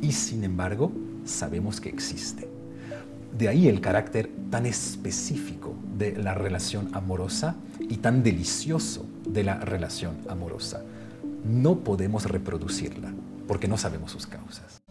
Y 0.00 0.12
sin 0.12 0.44
embargo, 0.44 0.92
sabemos 1.26 1.80
que 1.80 1.88
existe. 1.88 2.48
De 3.36 3.48
ahí 3.48 3.68
el 3.68 3.80
carácter 3.80 4.30
tan 4.50 4.64
específico 4.66 5.74
de 5.96 6.16
la 6.16 6.34
relación 6.34 6.88
amorosa 6.94 7.56
y 7.78 7.98
tan 7.98 8.22
delicioso 8.22 9.04
de 9.28 9.44
la 9.44 9.60
relación 9.60 10.16
amorosa. 10.28 10.82
No 11.44 11.80
podemos 11.80 12.24
reproducirla 12.24 13.12
porque 13.46 13.68
no 13.68 13.76
sabemos 13.76 14.12
sus 14.12 14.26
causas. 14.26 14.82